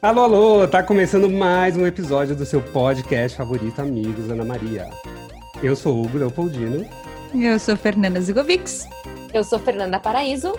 [0.00, 0.68] Alô, alô!
[0.68, 4.88] Tá começando mais um episódio do seu podcast favorito, Amigos Ana Maria.
[5.60, 6.86] Eu sou o Hugo Leopoldino.
[7.34, 8.86] Eu sou Fernanda Zigovics.
[9.34, 10.54] Eu sou Fernanda Paraíso.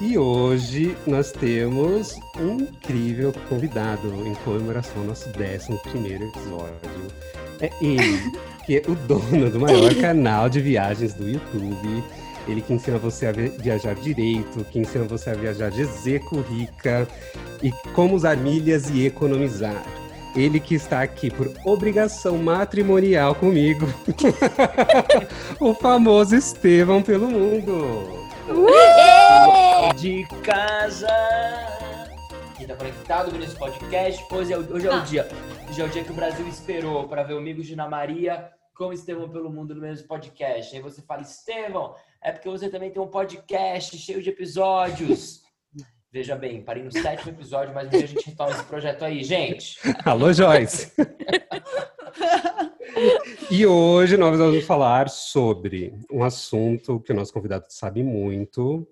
[0.00, 5.72] E hoje nós temos um incrível convidado em comemoração ao nosso 11
[6.14, 6.78] episódio.
[7.60, 8.32] É ele,
[8.64, 12.04] que é o dono do maior canal de viagens do YouTube.
[12.48, 17.06] Ele que ensina você a viajar direito, que ensina você a viajar de Zeco Rica
[17.62, 19.84] e como usar milhas e economizar.
[20.34, 23.86] Ele que está aqui por obrigação matrimonial comigo.
[25.60, 28.26] o famoso Estevão pelo mundo.
[29.96, 31.08] De casa.
[32.56, 35.00] Quem tá conectado nesse podcast, hoje é, o, hoje é o ah.
[35.00, 35.28] dia.
[35.68, 38.50] Hoje é o dia que o Brasil esperou para ver o Amigos de Ana Maria
[38.78, 40.74] como Estevão pelo Mundo no mesmo podcast.
[40.74, 45.42] Aí você fala, Estevão, é porque você também tem um podcast cheio de episódios.
[46.10, 49.22] Veja bem, parei no sétimo episódio, mas um dia a gente retoma esse projeto aí,
[49.22, 49.78] gente.
[50.04, 50.90] Alô, Joyce!
[53.50, 58.88] e hoje nós vamos falar sobre um assunto que o nosso convidado sabe muito,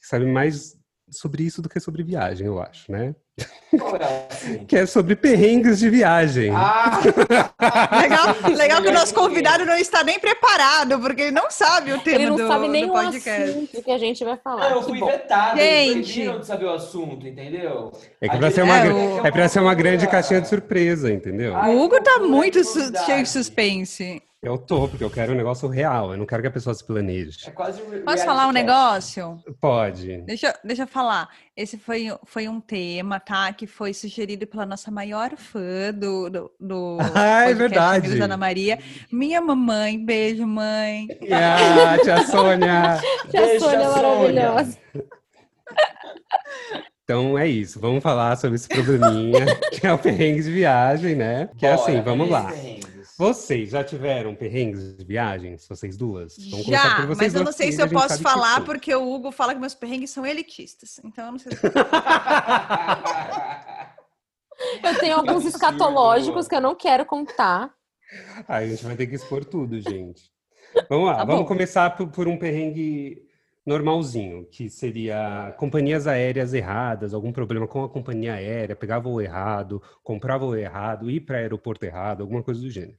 [0.00, 0.76] que sabe mais
[1.10, 3.14] sobre isso do que sobre viagem, eu acho, né?
[4.66, 6.50] Que é sobre perrengues de viagem.
[6.54, 7.00] Ah!
[8.00, 12.00] legal, legal que o nosso convidado não está nem preparado, porque ele não sabe o
[12.00, 13.40] tema ele não do, sabe nem do podcast.
[13.40, 14.70] O assunto que a gente vai falar.
[14.70, 16.24] Não, eu fui vetado, gente.
[16.24, 17.92] não saber o assunto, entendeu?
[18.20, 19.26] É que para ser uma, é, o...
[19.26, 21.54] é pra ser uma grande caixinha de surpresa, entendeu?
[21.54, 22.62] o Hugo tá muito
[23.04, 24.22] cheio de suspense.
[24.46, 26.12] Eu tô, porque eu quero um negócio real.
[26.12, 27.48] Eu não quero que a pessoa se planeje.
[27.48, 29.42] É quase Posso falar um negócio?
[29.60, 30.18] Pode.
[30.18, 31.28] Deixa, deixa eu falar.
[31.56, 33.52] Esse foi, foi um tema, tá?
[33.52, 38.22] Que foi sugerido pela nossa maior fã do, do, do ah, é verdade.
[38.22, 38.78] Ana Maria.
[39.10, 39.98] Minha mamãe.
[39.98, 41.08] Beijo, mãe.
[41.32, 43.00] Ah, tia Sônia.
[43.28, 44.78] tia Beijo, Sônia é maravilhosa.
[47.02, 51.48] Então é isso, vamos falar sobre esse probleminha, que é o perrengue de viagem, né?
[51.56, 52.52] Que é assim, vamos lá.
[53.18, 56.36] Vocês já tiveram perrengues de viagens, vocês duas?
[56.50, 59.60] Vamos já, mas eu não sei se eu posso falar, porque o Hugo fala que
[59.60, 61.00] meus perrengues são elitistas.
[61.02, 61.66] Então eu não sei se...
[64.84, 67.72] eu tenho alguns escatológicos que eu não quero contar.
[68.46, 70.30] Aí a gente vai ter que expor tudo, gente.
[70.90, 73.26] Vamos lá, tá vamos começar por, por um perrengue
[73.64, 79.82] normalzinho, que seria companhias aéreas erradas, algum problema com a companhia aérea, pegar voo errado,
[80.04, 82.98] comprar voo errado, ir para aeroporto errado, alguma coisa do gênero.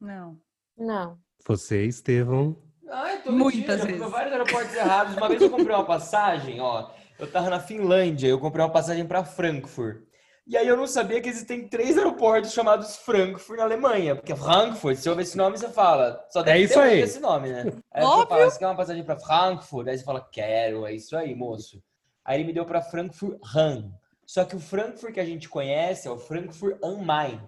[0.00, 0.38] Não.
[0.76, 1.18] Não.
[1.46, 2.56] Você, Estevão?
[2.90, 4.00] Ai, tô Muitas vezes.
[4.00, 5.16] Eu vários aeroportos errados.
[5.16, 6.90] Uma vez eu comprei uma passagem, ó.
[7.18, 10.02] Eu tava na Finlândia, eu comprei uma passagem para Frankfurt.
[10.46, 14.14] E aí eu não sabia que existem três aeroportos chamados Frankfurt na Alemanha.
[14.14, 16.24] Porque Frankfurt, se eu ver esse nome, você fala.
[16.30, 17.00] Só deve é isso aí.
[17.00, 17.64] esse nome, né?
[17.90, 18.20] Aí Óbvio.
[18.20, 19.88] você fala, você quer uma passagem para Frankfurt?
[19.88, 21.82] Aí você fala, quero, é isso aí, moço.
[22.24, 23.90] Aí ele me deu para Frankfurt Hahn.
[24.24, 27.40] Só que o Frankfurt que a gente conhece é o Frankfurt am Main.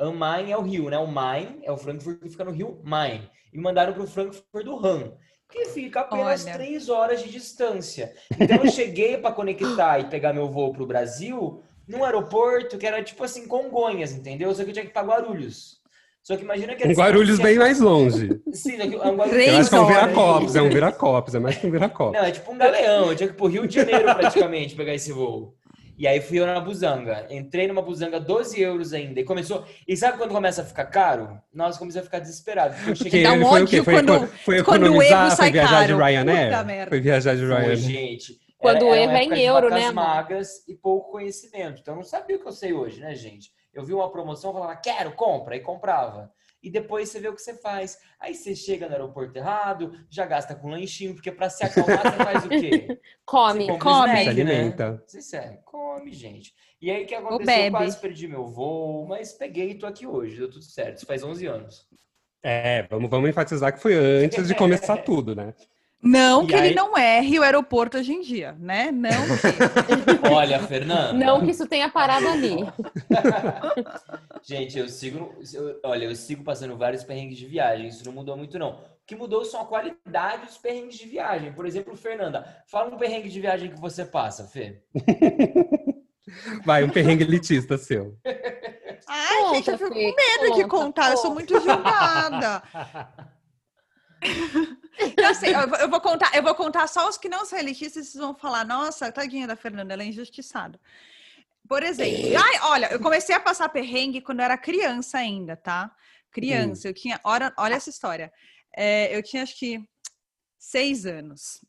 [0.00, 0.98] Am Main é o rio, né?
[0.98, 3.28] O Main é o Frankfurt que fica no rio Main.
[3.52, 5.12] E mandaram para o Frankfurt do Hahn
[5.50, 6.54] que fica apenas Olha.
[6.54, 8.12] três horas de distância.
[8.38, 12.86] Então eu cheguei para conectar e pegar meu voo para o Brasil num aeroporto que
[12.86, 14.54] era tipo assim, Congonhas, entendeu?
[14.54, 15.80] Só que eu tinha que ir pra Guarulhos.
[16.22, 16.86] Só que imagina que...
[16.86, 18.40] Um Guarulhos bem mais longe.
[18.52, 19.46] Sim, é um Guarulhos...
[19.46, 22.12] Eu acho que é um Viracopos, é um Viracopos, é mais que um Viracopos.
[22.12, 24.94] Não, é tipo um galeão, eu tinha que ir pro Rio de Janeiro praticamente pegar
[24.94, 25.56] esse voo.
[26.00, 27.26] E aí fui eu na Buzanga.
[27.28, 29.20] Entrei numa Buzanga 12 euros ainda.
[29.20, 29.66] E começou.
[29.86, 31.38] E sabe quando começa a ficar caro?
[31.52, 32.74] Nós comecei a ficar desesperado.
[32.88, 33.22] Eu cheguei...
[33.22, 35.86] Dá um ódio foi, quando, foi, foi quando o erro sai foi viajar caro.
[35.88, 36.88] de Ryanair?
[36.88, 37.76] Foi viajar de Ryanair.
[37.76, 38.40] gente.
[38.56, 39.90] Quando o erro é em euro, né?
[39.90, 41.82] magras e pouco conhecimento.
[41.82, 43.50] Então eu não sabia o que eu sei hoje, né, gente?
[43.74, 46.32] Eu vi uma promoção, falava, quero, compra, e comprava.
[46.62, 47.98] E depois você vê o que você faz.
[48.18, 52.24] Aí você chega no aeroporto errado, já gasta com lanchinho, porque para se acalmar você
[52.24, 53.00] faz o quê?
[53.24, 53.78] come, come.
[53.78, 54.08] come.
[54.08, 54.30] Snack, se né?
[54.30, 54.92] alimenta.
[54.92, 55.02] Né?
[55.06, 56.54] Você serve, come, gente.
[56.80, 57.64] E aí o que aconteceu?
[57.64, 60.98] Eu quase perdi meu voo, mas peguei e tô aqui hoje, deu tudo certo.
[60.98, 61.88] Isso faz 11 anos.
[62.42, 65.54] É, vamos, vamos enfatizar que foi antes de começar tudo, né?
[66.02, 66.66] Não e que aí...
[66.68, 68.90] ele não erre o aeroporto hoje em dia, né?
[68.90, 70.28] Não que...
[70.32, 71.12] Olha, Fernanda.
[71.12, 72.56] Não que isso tenha parado ali.
[74.42, 75.34] Gente, eu sigo.
[75.52, 77.88] Eu, olha, eu sigo passando vários perrengues de viagem.
[77.88, 78.70] Isso não mudou muito, não.
[78.70, 81.52] O que mudou são a qualidade dos perrengues de viagem.
[81.52, 84.82] Por exemplo, Fernanda, fala um perrengue de viagem que você passa, Fê.
[86.64, 88.16] Vai, um perrengue elitista seu.
[89.06, 91.10] Ai, Conta, gente, eu fico com medo de contar.
[91.10, 92.62] Eu sou muito julgada.
[95.16, 98.08] Eu, sei, eu, eu, vou contar, eu vou contar só os que não são elitistas,
[98.08, 100.78] vocês vão falar, nossa, tadinha da Fernanda, ela é injustiçada.
[101.68, 105.94] Por exemplo, ai, olha, eu comecei a passar perrengue quando eu era criança ainda, tá?
[106.30, 106.90] Criança, hum.
[106.90, 108.32] eu tinha, olha, olha essa história.
[108.76, 109.80] É, eu tinha acho que
[110.58, 111.60] seis anos.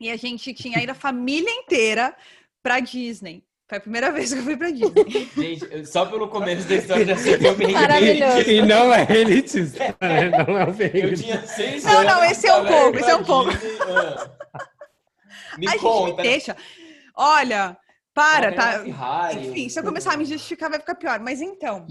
[0.00, 2.16] E a gente tinha ido a família inteira
[2.62, 5.30] para Disney Foi a primeira vez que eu fui pra Disney.
[5.36, 8.50] Gente, só pelo começo da história já sei que eu me Maravilhoso.
[8.50, 9.96] E não é elitista?
[10.00, 12.12] Não é um Eu tinha seis Não, anos.
[12.12, 13.50] não, esse é um tava pouco, indo esse é um pra pouco.
[13.52, 14.30] Disney, ah.
[15.56, 16.16] Me Ai, gente, conta.
[16.16, 16.56] me deixa.
[17.16, 17.76] Olha,
[18.12, 18.80] para, tá?
[18.80, 21.20] Ferrari, Enfim, se eu começar a me justificar, vai ficar pior.
[21.20, 21.86] Mas então,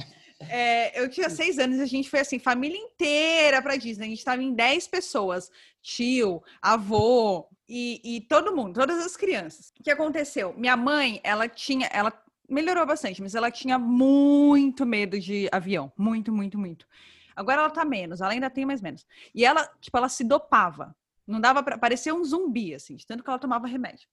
[0.47, 4.06] é, eu tinha seis anos e a gente foi assim, família inteira pra Disney.
[4.06, 5.51] A gente tava em 10 pessoas:
[5.81, 9.74] tio, avô e, e todo mundo, todas as crianças.
[9.80, 10.53] O que aconteceu?
[10.57, 11.88] Minha mãe, ela tinha.
[11.88, 12.13] Ela
[12.47, 15.91] melhorou bastante, mas ela tinha muito medo de avião.
[15.97, 16.88] Muito, muito, muito.
[17.35, 19.06] Agora ela tá menos, ela ainda tem mais menos.
[19.35, 20.95] E ela, tipo, ela se dopava.
[21.27, 21.77] Não dava pra.
[21.77, 24.07] Parecia um zumbi, assim, de tanto que ela tomava remédio.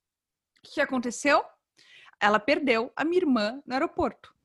[0.58, 1.42] O que aconteceu?
[2.20, 4.35] Ela perdeu a minha irmã no aeroporto.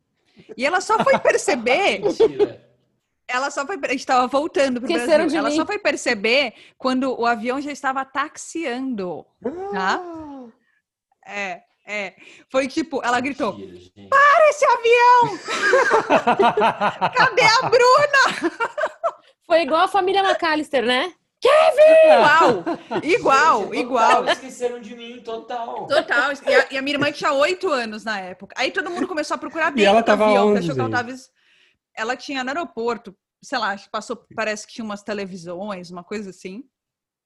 [0.57, 2.65] E ela só foi perceber, Mentira.
[3.27, 5.29] ela só foi, a gente estava voltando para o Esqueceram Brasil.
[5.29, 5.55] de Ela mim.
[5.55, 9.25] só foi perceber quando o avião já estava taxiando,
[9.71, 10.01] tá?
[11.25, 12.15] É, é.
[12.49, 14.09] Foi tipo, ela gritou: Mentira.
[14.09, 15.39] "Para esse avião!
[17.15, 18.51] Cadê a Bruna?"
[19.45, 21.13] Foi igual a família McAllister, né?
[21.43, 22.63] Igual,
[23.03, 24.17] igual, Gente, igual.
[24.17, 25.87] total, Esqueceram de mim, total.
[25.87, 26.31] Total.
[26.33, 28.55] E a, e a minha irmã tinha oito anos na época.
[28.57, 30.81] Aí todo mundo começou a procurar dentro ela do tava avião, onde, que achou que
[30.81, 31.11] ela tava.
[31.95, 36.03] Ela tinha no aeroporto, sei lá, acho que passou, parece que tinha umas televisões, uma
[36.03, 36.63] coisa assim.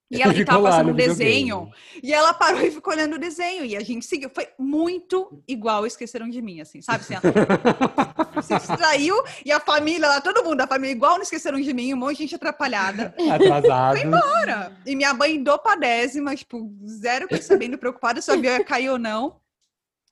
[0.09, 1.71] E ela e Ficou tava lá passando um desenho.
[2.01, 3.65] E ela parou e ficou olhando o desenho.
[3.65, 4.29] E a gente seguiu.
[4.33, 7.03] Foi muito igual Esqueceram de Mim, assim, sabe?
[7.03, 11.59] Assim, ela se distraiu e a família lá, todo mundo, a família igual não Esqueceram
[11.59, 13.15] de Mim, um monte de gente atrapalhada.
[13.31, 13.99] Atrasado.
[14.09, 18.99] Cara, e minha mãe dopadésima, tipo, zero percebendo, preocupada se o avião ia cair ou
[18.99, 19.39] não.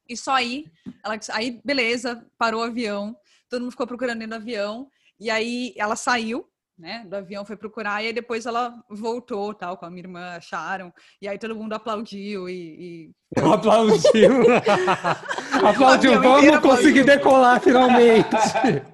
[0.07, 0.65] E só aí,
[1.03, 3.15] ela disse, aí, beleza, parou o avião,
[3.49, 4.89] todo mundo ficou procurando dentro do avião,
[5.19, 6.45] e aí ela saiu,
[6.77, 10.35] né, do avião, foi procurar, e aí depois ela voltou, tal, com a minha irmã,
[10.35, 10.91] acharam,
[11.21, 13.07] e aí todo mundo aplaudiu e...
[13.07, 14.43] e- Aplaudiu.
[15.67, 16.21] Aplaudiu.
[16.21, 18.29] Vamos conseguir decolar finalmente.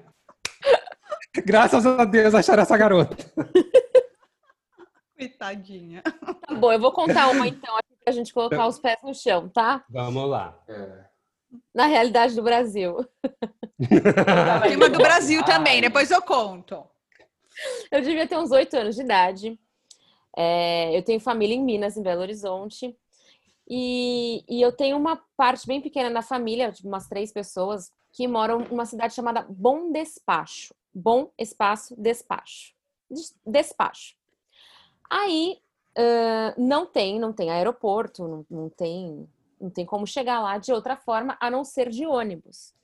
[1.44, 3.16] Graças a Deus acharam essa garota.
[5.16, 6.02] Coitadinha.
[6.02, 9.48] Tá bom, eu vou contar uma então aqui pra gente colocar os pés no chão,
[9.48, 9.84] tá?
[9.88, 10.58] Vamos lá.
[10.68, 11.04] É.
[11.74, 12.96] Na realidade do Brasil.
[14.76, 16.84] Uma do Brasil também, depois eu conto.
[17.90, 19.58] Eu devia ter uns oito anos de idade.
[20.36, 22.96] É, eu tenho família em Minas, em Belo Horizonte.
[23.68, 28.28] E, e eu tenho uma parte bem pequena da família, tipo umas três pessoas, que
[28.28, 30.74] moram numa cidade chamada Bom Despacho.
[30.94, 32.74] Bom Espaço Despacho.
[33.10, 34.16] Des- Despacho.
[35.10, 35.58] Aí
[35.96, 39.28] ãh, não tem, não tem aeroporto, não, não tem,
[39.60, 42.74] não tem como chegar lá de outra forma a não ser de ônibus,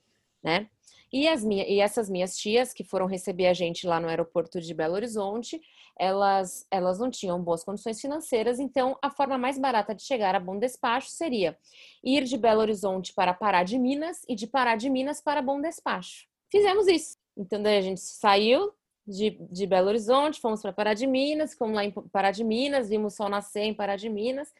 [0.43, 0.69] né?
[1.11, 4.59] E, as minha, e essas minhas tias que foram receber a gente lá no aeroporto
[4.59, 5.59] de Belo Horizonte,
[5.97, 10.39] elas, elas não tinham boas condições financeiras, então a forma mais barata de chegar a
[10.39, 11.57] Bom Despacho seria
[12.03, 15.61] ir de Belo Horizonte para Pará de Minas e de Pará de Minas para Bom
[15.61, 16.27] Despacho.
[16.51, 17.17] Fizemos isso.
[17.35, 18.71] Então daí a gente saiu
[19.07, 22.89] de, de Belo Horizonte, fomos para Pará de Minas, fomos lá em Pará de Minas,
[22.89, 24.53] vimos o sol nascer em Pará de Minas.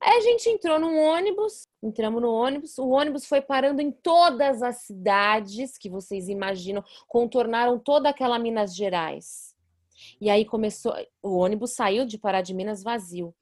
[0.00, 4.62] Aí a gente entrou num ônibus, entramos no ônibus, o ônibus foi parando em todas
[4.62, 9.56] as cidades que vocês imaginam, contornaram toda aquela Minas Gerais.
[10.20, 13.34] E aí começou, o ônibus saiu de Pará de Minas vazio.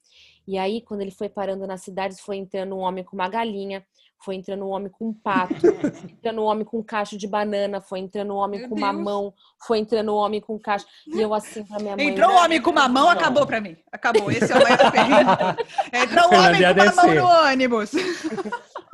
[0.49, 3.85] E aí, quando ele foi parando nas cidades, foi entrando um homem com uma galinha,
[4.25, 7.27] foi entrando um homem com um pato, foi entrando um homem com um cacho de
[7.29, 8.87] banana, foi entrando um homem Meu com Deus.
[8.87, 9.35] mamão,
[9.67, 10.87] foi entrando um homem com cacho.
[11.07, 12.09] E eu assim pra minha mãe.
[12.09, 13.77] Entrou um homem com mamão, acabou pra mim.
[13.93, 14.31] Acabou.
[14.31, 15.63] Esse é o perrengue.
[15.93, 17.93] Entrou um homem com mamão no ônibus.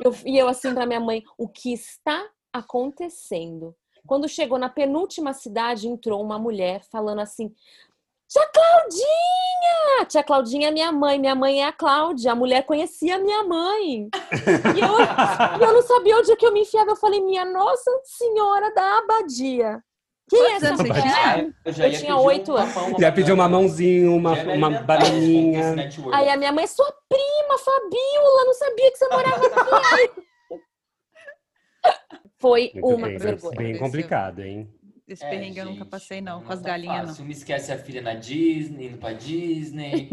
[0.03, 3.75] Eu- e eu assim pra minha mãe, o que está acontecendo?
[4.05, 7.53] Quando chegou na penúltima cidade, entrou uma mulher falando assim:
[8.33, 10.05] Tia Claudinha!
[10.07, 12.31] Tia Claudinha é minha mãe, minha mãe é a Cláudia.
[12.31, 14.09] A mulher conhecia a minha mãe.
[14.75, 16.89] E eu, e eu não sabia onde é que eu me enfiava.
[16.91, 19.79] Eu falei, minha Nossa Senhora da Abadia.
[20.27, 21.03] Quem é Quantos essa anos você mulher?
[21.03, 21.37] tinha?
[21.43, 22.75] Eu, Eu ia tinha pedir oito anos.
[22.75, 25.75] mão, Já pediu uma mãozinha, uma, uma bananinha.
[26.11, 30.23] Aí a minha mãe, sua prima, Fabiola, não sabia que você morava aqui.
[32.39, 33.57] Foi Muito uma bem, vergonha.
[33.57, 34.73] Bem complicado, hein?
[35.13, 37.21] Esse É, perrengue eu nunca gente, passei, não, com as tá galinhas, fácil.
[37.23, 37.29] não.
[37.29, 40.09] Uma esquece a filha na Disney, indo pra Disney.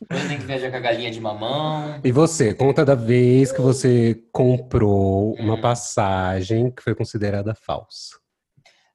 [0.00, 2.00] Depois tem que viajar com a galinha de mamão.
[2.04, 5.60] E você, conta da vez que você comprou uma Hum.
[5.60, 8.20] passagem que foi considerada falsa.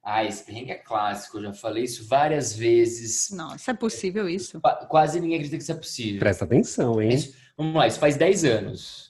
[0.04, 1.38] Ah, esse perrengue é clássico.
[1.38, 3.28] Eu já falei isso várias vezes.
[3.32, 4.60] Nossa, é possível isso?
[4.60, 6.20] Qua- Quase ninguém acredita que isso é possível.
[6.20, 7.10] Presta atenção, hein?
[7.10, 9.07] Isso- vamos lá, isso faz 10 anos.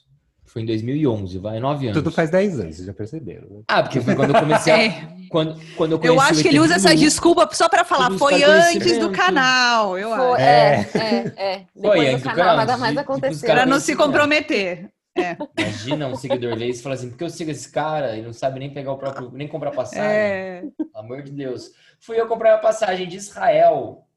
[0.49, 1.97] Foi em 2011, vai, 9 anos.
[2.01, 3.61] Tudo faz 10 anos, vocês já perceberam, né?
[3.67, 4.77] Ah, porque foi quando eu comecei a...
[4.79, 8.09] É, Quando, quando eu conheci eu acho que ele usa essa desculpa só pra falar,
[8.17, 10.41] foi antes do canal, eu Foi, acho.
[10.41, 11.65] é, é, é.
[11.75, 13.47] Depois antes do do canal canal, nada mais aconteceu.
[13.47, 14.89] caras- não se comprometer.
[15.15, 15.37] É.
[15.59, 18.59] Imagina um seguidor isso e falar assim, porque eu sigo esse cara e não sabe
[18.59, 20.03] nem pegar o próprio, nem comprar passagem.
[20.03, 20.63] É.
[20.75, 21.71] Pelo amor de Deus.
[21.99, 24.07] Fui eu comprar a passagem de Israel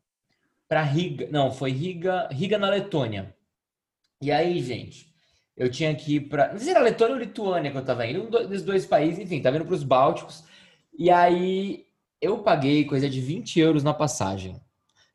[0.67, 1.29] para Riga.
[1.31, 3.35] Não, foi Riga, Riga na Letônia.
[4.21, 5.12] E aí, gente,
[5.57, 6.49] eu tinha que ir para.
[6.53, 8.87] Não sei se era Letônia ou Lituânia que eu tava indo, um do- dos dois
[8.87, 10.45] países, enfim, tava indo para os Bálticos.
[10.99, 11.87] E aí
[12.21, 14.61] eu paguei coisa de 20 euros na passagem.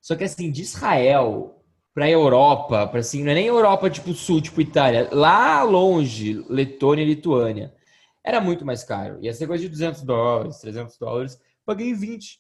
[0.02, 1.54] Só que assim, de Israel
[1.94, 7.02] para Europa, para assim, não é nem Europa tipo sul, tipo Itália, lá longe, Letônia
[7.04, 7.74] e Lituânia,
[8.24, 9.18] era muito mais caro.
[9.22, 11.40] Ia ser coisa de 200 dólares, 300 dólares.
[11.66, 12.40] Paguei 20.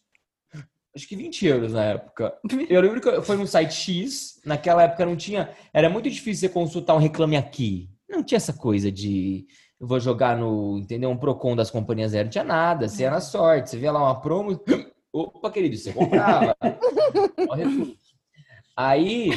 [0.97, 2.33] Acho que 20 euros na época.
[2.67, 5.51] Eu lembro que foi num site X, naquela época não tinha.
[5.71, 7.87] Era muito difícil você consultar um reclame aqui.
[8.09, 9.45] Não tinha essa coisa de.
[9.79, 10.79] Eu vou jogar no.
[10.79, 11.11] Entendeu?
[11.11, 12.25] Um Procon das companhias aéreas.
[12.25, 12.87] Não tinha nada.
[12.87, 13.69] Você na sorte.
[13.69, 14.59] Você via lá uma promo.
[15.13, 16.57] Opa, querido, você comprava.
[18.75, 19.29] Aí.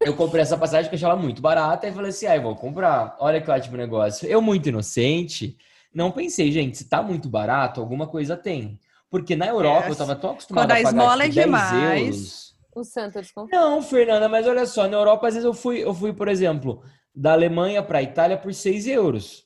[0.00, 2.56] Eu comprei essa passagem que eu achei ela muito barata e falei assim: ah, vou
[2.56, 3.14] comprar.
[3.20, 4.26] Olha que ótimo negócio.
[4.26, 5.58] Eu, muito inocente,
[5.92, 8.80] não pensei, gente, se tá muito barato, alguma coisa tem.
[9.12, 11.34] Porque na Europa É, eu tava tão acostumado quando a a pagar esmola é tipo,
[11.34, 12.00] 10 demais.
[12.00, 12.54] euros.
[12.74, 13.50] O santo desconto.
[13.54, 16.82] Não, Fernanda, mas olha só, na Europa, às vezes eu fui, eu fui, por exemplo,
[17.14, 19.44] da Alemanha para Itália por 6 euros.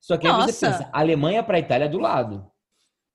[0.00, 0.78] Só que aí você Nossa.
[0.78, 2.46] pensa, Alemanha para Itália é do lado.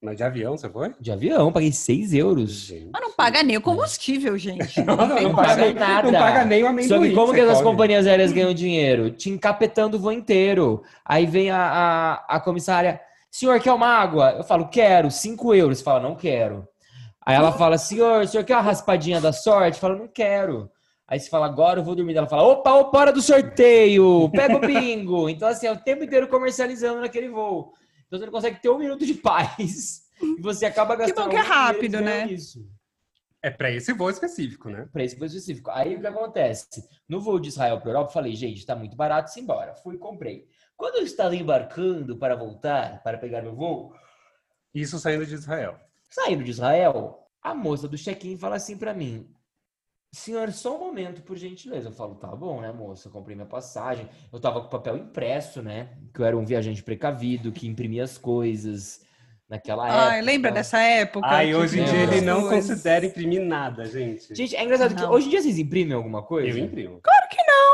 [0.04, 0.94] Mas de avião, você foi?
[1.00, 2.52] De avião, paguei 6 euros.
[2.52, 2.90] Gente.
[2.92, 4.82] Mas não paga nem o combustível, gente.
[4.84, 6.12] Não, não, não, Não paga, nada.
[6.12, 6.90] Não paga nem o amendoim.
[6.90, 7.72] Só que como que as come.
[7.72, 9.12] companhias aéreas ganham dinheiro?
[9.12, 10.84] Te encapetando o voo inteiro.
[11.06, 11.58] Aí vem a,
[12.28, 13.00] a, a comissária,
[13.32, 14.32] senhor, quer uma água?
[14.38, 15.80] Eu falo, quero, 5 euros.
[15.80, 16.68] Você fala, não quero.
[17.26, 19.80] Aí ela fala, senhor, o senhor quer uma raspadinha da sorte?
[19.80, 20.70] Fala, não quero.
[21.08, 22.16] Aí você fala, agora eu vou dormir.
[22.16, 25.30] Ela fala, opa, opa, hora do sorteio, pega o bingo.
[25.30, 27.74] Então, assim, é o tempo inteiro comercializando naquele voo.
[28.08, 30.02] Então você não consegue ter um minuto de paz.
[30.22, 32.28] E você acaba Que gastando bom que é rápido, né?
[32.28, 32.66] Isso
[33.42, 34.88] É pra esse voo específico, né?
[34.92, 35.72] para esse voo específico.
[35.72, 36.68] Aí o que acontece?
[37.08, 39.76] No voo de Israel para Europa, eu falei, gente, tá muito barato, simbora.
[39.76, 40.46] Fui e comprei.
[40.82, 43.94] Quando eu estava embarcando para voltar, para pegar meu voo,
[44.74, 45.78] Isso saindo de Israel.
[46.10, 49.30] saindo de Israel, a moça do check-in fala assim para mim:
[50.12, 51.90] Senhor, só um momento, por gentileza.
[51.90, 53.08] Eu falo, tá bom, né, moça?
[53.08, 54.10] Eu comprei minha passagem.
[54.34, 56.00] Eu tava com papel impresso, né?
[56.12, 59.06] Que eu era um viajante precavido, que imprimia as coisas
[59.48, 60.04] naquela época.
[60.04, 61.28] Ai, lembra dessa época?
[61.28, 64.34] Ai, que hoje em dia ele não considera imprimir nada, gente.
[64.34, 65.12] Gente, é engraçado que Não.
[65.12, 66.50] hoje em dia vocês imprimem alguma coisa?
[66.50, 67.00] Eu imprimo.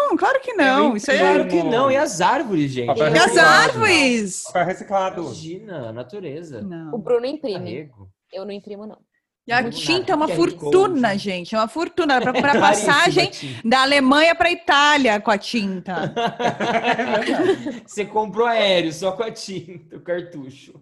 [0.08, 0.96] Não, claro que não.
[0.96, 1.18] Isso é...
[1.18, 1.92] Claro que não.
[1.92, 2.88] E as árvores, gente?
[2.88, 4.44] Papel E as árvores?
[4.44, 5.22] Papel reciclado.
[5.24, 6.60] Imagina, a natureza.
[6.60, 6.98] O Não.
[7.00, 7.60] Bruno imprime.
[7.60, 8.10] Carrego.
[8.32, 8.98] Eu não imprimo, não.
[9.46, 11.56] E a tinta é uma QR fortuna, gente.
[11.56, 13.32] É uma fortuna para comprar Caríssima passagem
[13.64, 16.14] da Alemanha para Itália com a tinta.
[17.74, 17.80] É.
[17.88, 20.74] Você comprou aéreo só com a tinta, o cartucho.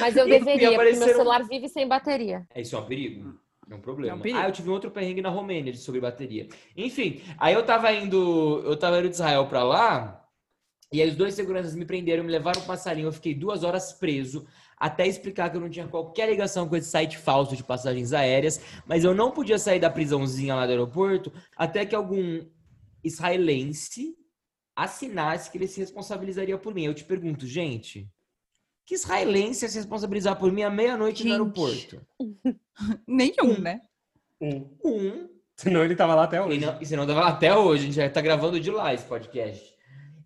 [0.00, 2.46] Mas eu E deveria, porque meu celular vive sem bateria.
[2.54, 3.34] É isso é um perigo?
[3.70, 4.22] É um problema.
[4.24, 4.36] É um.
[4.36, 6.48] Ah, eu tive um outro perrengue na Romênia de sobre bateria.
[6.76, 10.28] Enfim, aí eu tava indo, eu tava indo de Israel pra lá,
[10.92, 13.92] e aí os dois seguranças me prenderam, me levaram pro passarinho, eu fiquei duas horas
[13.92, 18.12] preso, até explicar que eu não tinha qualquer ligação com esse site falso de passagens
[18.12, 22.44] aéreas, mas eu não podia sair da prisãozinha lá do aeroporto até que algum
[23.02, 24.14] israelense
[24.76, 26.84] assinasse que ele se responsabilizaria por mim.
[26.84, 28.10] Eu te pergunto, gente,
[28.84, 32.00] que israelense ia se responsabilizar por mim à meia-noite no aeroporto?
[33.06, 33.80] Nenhum, né?
[34.40, 34.68] Hum.
[34.84, 35.28] Um.
[35.56, 36.60] Senão ele tava lá até E hoje.
[36.60, 39.04] não, e não tava lá até hoje, a gente já tá gravando de lá esse
[39.04, 39.72] podcast.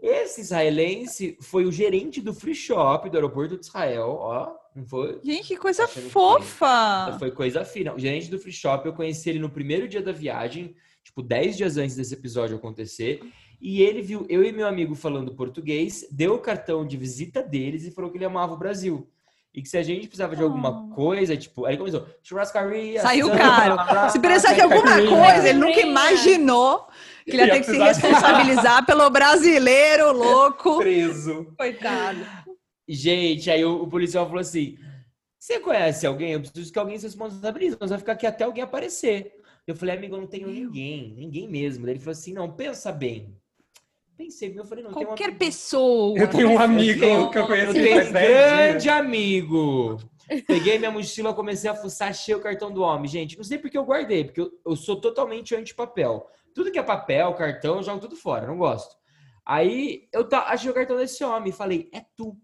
[0.01, 4.55] Esse israelense foi o gerente do free shop do aeroporto de Israel, ó.
[4.75, 5.21] Não foi?
[5.25, 7.17] Gente, que coisa Achando que fofa.
[7.19, 7.93] Foi coisa fina.
[7.93, 11.57] O gerente do free shop, eu conheci ele no primeiro dia da viagem, tipo 10
[11.57, 13.21] dias antes desse episódio acontecer.
[13.61, 17.85] E ele viu eu e meu amigo falando português, deu o cartão de visita deles
[17.85, 19.09] e falou que ele amava o Brasil.
[19.53, 20.95] E que se a gente precisava de alguma Oh.
[20.95, 23.01] coisa, tipo, aí ele começou, churrascaria.
[23.01, 24.11] Saiu samba, caro.
[24.13, 26.87] Se precisar de alguma coisa, ele nunca imaginou
[27.25, 30.79] que ele ia Ia ter que se responsabilizar pelo brasileiro louco.
[30.79, 31.53] Preso.
[31.57, 32.21] Coitado.
[32.87, 34.79] Gente, aí o, o policial falou assim:
[35.39, 36.33] Você conhece alguém?
[36.33, 37.77] Eu preciso que alguém se responsabilize.
[37.81, 39.33] Nós vamos ficar aqui até alguém aparecer.
[39.67, 41.85] Eu falei, amigo, eu não tenho ninguém, ninguém mesmo.
[41.85, 43.37] Daí ele falou assim: Não, pensa bem.
[44.19, 45.39] Pensei, eu falei, não, tem Qualquer uma...
[45.39, 46.19] pessoa.
[46.19, 48.95] Eu tenho um amigo tenho- que eu conheço Eu tenho um 10 grande dias.
[48.97, 49.97] amigo.
[50.47, 53.09] Peguei minha mochila, comecei a fuçar, achei o cartão do homem.
[53.09, 56.27] Gente, não sei porque eu guardei, porque eu, eu sou totalmente anti-papel.
[56.55, 58.97] Tudo que é papel, cartão, eu jogo tudo fora, não gosto.
[59.47, 62.37] Aí eu ta- achei o cartão desse homem e falei, é tu.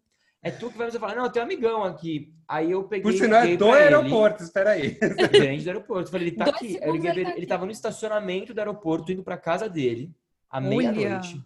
[0.43, 2.33] É tu que vai me falar, não, eu tenho um amigão aqui.
[2.47, 3.03] Aí eu peguei.
[3.11, 3.95] Por sinal, é do pra ele.
[3.95, 4.97] aeroporto, espera aí.
[5.35, 6.11] Gerente do aeroporto.
[6.11, 6.79] Falei, ele tá Dois aqui.
[6.81, 10.11] Eu ele ele, tá ele tava no estacionamento do aeroporto, indo pra casa dele,
[10.51, 11.43] à meia-noite,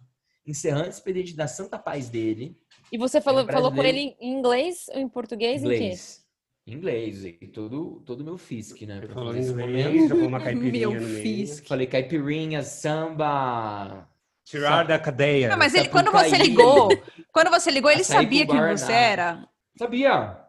[0.49, 2.57] encerrando o expediente da Santa Paz dele.
[2.91, 5.63] E você falou, É falou com ele em inglês ou em português?
[5.63, 5.75] Em quê?
[5.75, 6.25] Inglês.
[6.67, 8.99] Inglês, e todo, todo meu fisque, né?
[8.99, 10.09] pra Falou fazer esse inglês, momento.
[10.09, 11.47] jogou uma caipirinha Meu no meio.
[11.65, 14.07] Falei caipirinha, samba,
[14.49, 15.47] Tirar da cadeia.
[15.49, 16.89] Não, mas ele, quando você ligou,
[17.31, 19.47] quando você ligou, ele sabia quem você era.
[19.77, 20.39] Sabia?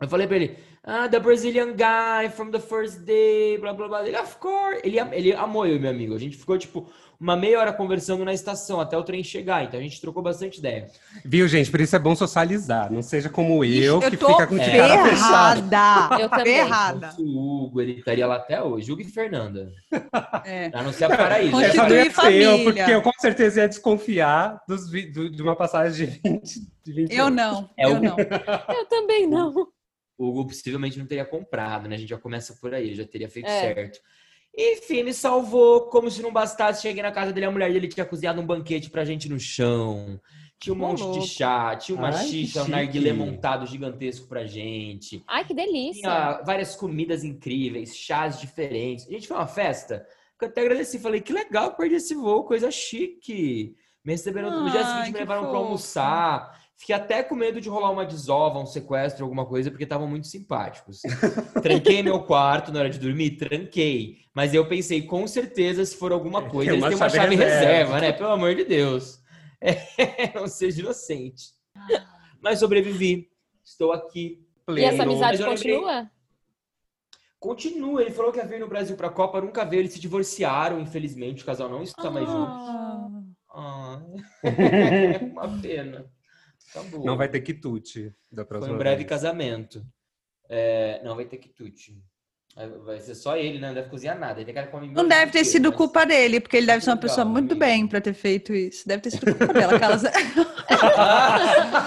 [0.00, 0.56] Eu falei pra ele,
[0.88, 4.06] ah, the Brazilian guy from the first day, blá blá blá.
[4.08, 4.80] Ele, of course.
[4.82, 6.14] Ele, ele amou eu e meu amigo.
[6.14, 6.86] A gente ficou, tipo,
[7.20, 9.64] uma meia hora conversando na estação até o trem chegar.
[9.64, 10.86] Então a gente trocou bastante ideia.
[11.24, 11.70] Viu, gente?
[11.70, 12.90] Por isso é bom socializar.
[12.92, 15.60] Não seja como Ixi, eu, que tô fica com de cara fechada.
[15.66, 16.18] ferrada.
[16.22, 16.54] Eu também.
[16.54, 17.10] Ferrada.
[17.10, 17.26] Se o
[17.64, 18.90] Hugo, ele estaria lá até hoje.
[18.92, 19.70] Hugo e Fernanda.
[20.44, 20.70] É.
[20.70, 21.50] Pra não ser a Paraíso.
[21.52, 22.12] Constitui Essa não ia ser eu,
[22.54, 22.64] família.
[22.64, 26.42] porque eu com certeza ia desconfiar dos do- de uma passagem de 20,
[26.84, 27.36] de 20 Eu anos.
[27.36, 28.16] não, É eu o- não.
[28.18, 29.68] Eu também não.
[30.18, 31.94] O Hugo possivelmente não teria comprado, né?
[31.94, 33.60] A gente já começa por aí, ele já teria feito É.
[33.60, 34.00] certo.
[34.56, 36.82] Enfim, me salvou, como se não bastasse.
[36.82, 40.20] Cheguei na casa dele, a mulher dele tinha cozinhado um banquete pra gente no chão.
[40.58, 41.24] Tinha um monte de louco.
[41.24, 45.22] chá, tinha uma Ai, xixa, um narguilé montado gigantesco pra gente.
[45.28, 46.00] Ai, que delícia.
[46.02, 49.06] Tinha várias comidas incríveis, chás diferentes.
[49.06, 50.04] A gente foi uma festa
[50.36, 50.98] que eu até agradeci.
[50.98, 53.76] Falei, que legal, perdi esse voo, coisa chique.
[54.04, 55.62] Me receberam no dia seguinte, me levaram pra fofo.
[55.64, 56.57] almoçar.
[56.80, 60.28] Fiquei até com medo de rolar uma desova, um sequestro, alguma coisa, porque estavam muito
[60.28, 61.00] simpáticos.
[61.60, 63.32] Tranquei meu quarto na hora de dormir?
[63.32, 64.18] Tranquei.
[64.32, 67.22] Mas eu pensei, com certeza, se for alguma coisa, Tem eles uma têm uma chave
[67.22, 67.66] chave reserva.
[67.66, 68.12] reserva, né?
[68.12, 69.20] Pelo amor de Deus.
[69.60, 69.74] É,
[70.38, 71.46] não seja inocente.
[72.40, 73.28] Mas sobrevivi.
[73.64, 74.40] Estou aqui.
[74.70, 75.10] E essa Pleno.
[75.12, 76.10] amizade eu lembrei- continua?
[77.40, 80.80] Continua, ele falou que ia vir no Brasil pra Copa, nunca veio, eles se divorciaram,
[80.80, 82.50] infelizmente, o casal não está mais junto.
[82.50, 83.10] Ah.
[83.50, 84.00] Ah,
[84.42, 86.06] é uma pena.
[86.70, 87.04] Acabou.
[87.04, 89.08] Não vai ter quitute da Foi próxima um breve vez.
[89.08, 89.84] casamento.
[90.48, 91.96] É, não vai ter quitute.
[92.56, 93.68] Vai- Vai ser só ele, né?
[93.68, 94.40] Não deve cozinhar nada.
[94.40, 97.24] Ele come Não deve ter sido mas- culpa dele, porque ele deve ser uma pessoa
[97.24, 98.86] muito bem pra ter feito isso.
[98.88, 99.76] Deve ter sido culpa dela.
[99.76, 100.02] Aquelas...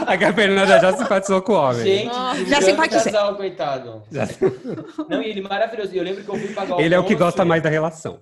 [0.08, 1.84] A Fernanda já simpatizou com o homem.
[1.84, 3.12] Gente, Ah, já o simpatizei.
[3.12, 4.04] casal, coitado.
[4.12, 4.28] Já-
[5.10, 5.94] Não, e ele maravilhoso.
[5.94, 8.22] Eu lembro que eu fui pagar o Ele é o que gosta mais da relação.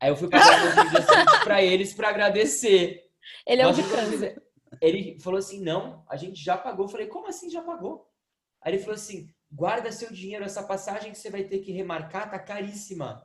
[0.00, 3.00] Aí eu fui pagar o almoço no dia seguinte pra eles pra agradecer.
[3.46, 4.42] Ele é o de câncer.
[4.80, 6.86] Ele falou assim: não, a gente já pagou.
[6.86, 8.08] Eu falei, como assim já pagou?
[8.62, 12.30] Aí ele falou assim: guarda seu dinheiro, essa passagem que você vai ter que remarcar
[12.30, 13.22] tá caríssima.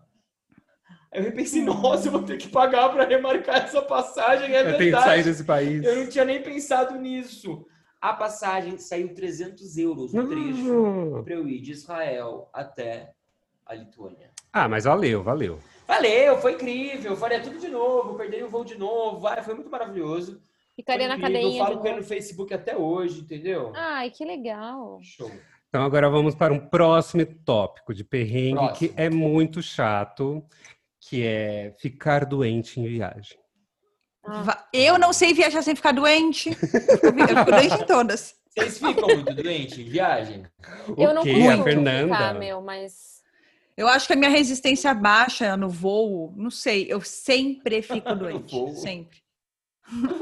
[1.11, 4.63] Aí eu pensei, nossa, eu vou ter que pagar pra remarcar essa passagem, é eu
[4.65, 5.05] tenho que verdade.
[5.05, 5.83] sair desse país.
[5.83, 7.65] Eu não tinha nem pensado nisso.
[8.01, 11.23] A passagem saiu 300 euros no trecho Hum.
[11.23, 13.13] pra eu ir de Israel até
[13.65, 14.29] a Lituânia.
[14.51, 15.59] Ah, mas valeu, valeu.
[15.87, 20.41] Valeu, foi incrível, faria tudo de novo, perderia o voo de novo, foi muito maravilhoso.
[20.75, 23.71] Ficaria na cadeinha Eu falo com ele no Facebook até hoje, entendeu?
[23.75, 24.99] Ai, que legal.
[25.01, 25.31] Show.
[25.69, 28.89] Então agora vamos para um próximo tópico de perrengue Próximo.
[28.89, 30.43] que é muito chato,
[31.01, 33.37] que é ficar doente em viagem.
[34.25, 36.49] Ah, Eu não sei viajar sem ficar doente.
[36.49, 38.35] Eu fico, doente em todas.
[38.49, 40.45] Vocês ficam muito doentes em viagem?
[40.97, 42.13] eu não consigo A Fernanda?
[42.15, 43.15] ficar, meu, mas...
[43.77, 48.51] Eu acho que a minha resistência baixa no voo, não sei, eu sempre fico doente.
[48.55, 48.73] voo.
[48.73, 49.24] sempre.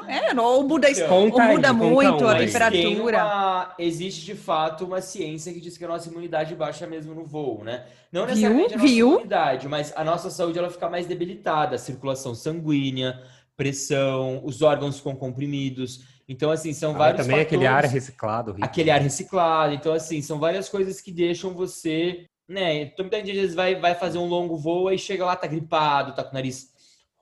[0.07, 2.45] É, não, ou muda, Então, ou aí, muda conta muito a aí.
[2.47, 3.23] Temperatura.
[3.23, 7.25] uma- Existe de fato uma ciência que diz que a nossa imunidade baixa mesmo no
[7.25, 7.85] voo, né?
[8.11, 8.29] Não Viu?
[8.35, 9.07] necessariamente a nossa Viu?
[9.11, 13.21] imunidade, mas a nossa saúde ela fica mais debilitada, a circulação sanguínea,
[13.55, 16.01] pressão, os órgãos ficam comprimidos.
[16.27, 18.51] Então, assim, são Ah, vários também aquele ar fatores- reciclado.
[18.51, 18.65] horrível.
[18.65, 19.73] aquele ar reciclado.
[19.73, 22.81] Então, assim, são várias coisas que deixam você, né?
[22.81, 25.47] Então, muita gente às vezes vai, vai fazer um longo voo e chega lá, tá
[25.47, 26.72] gripado, tá com o nariz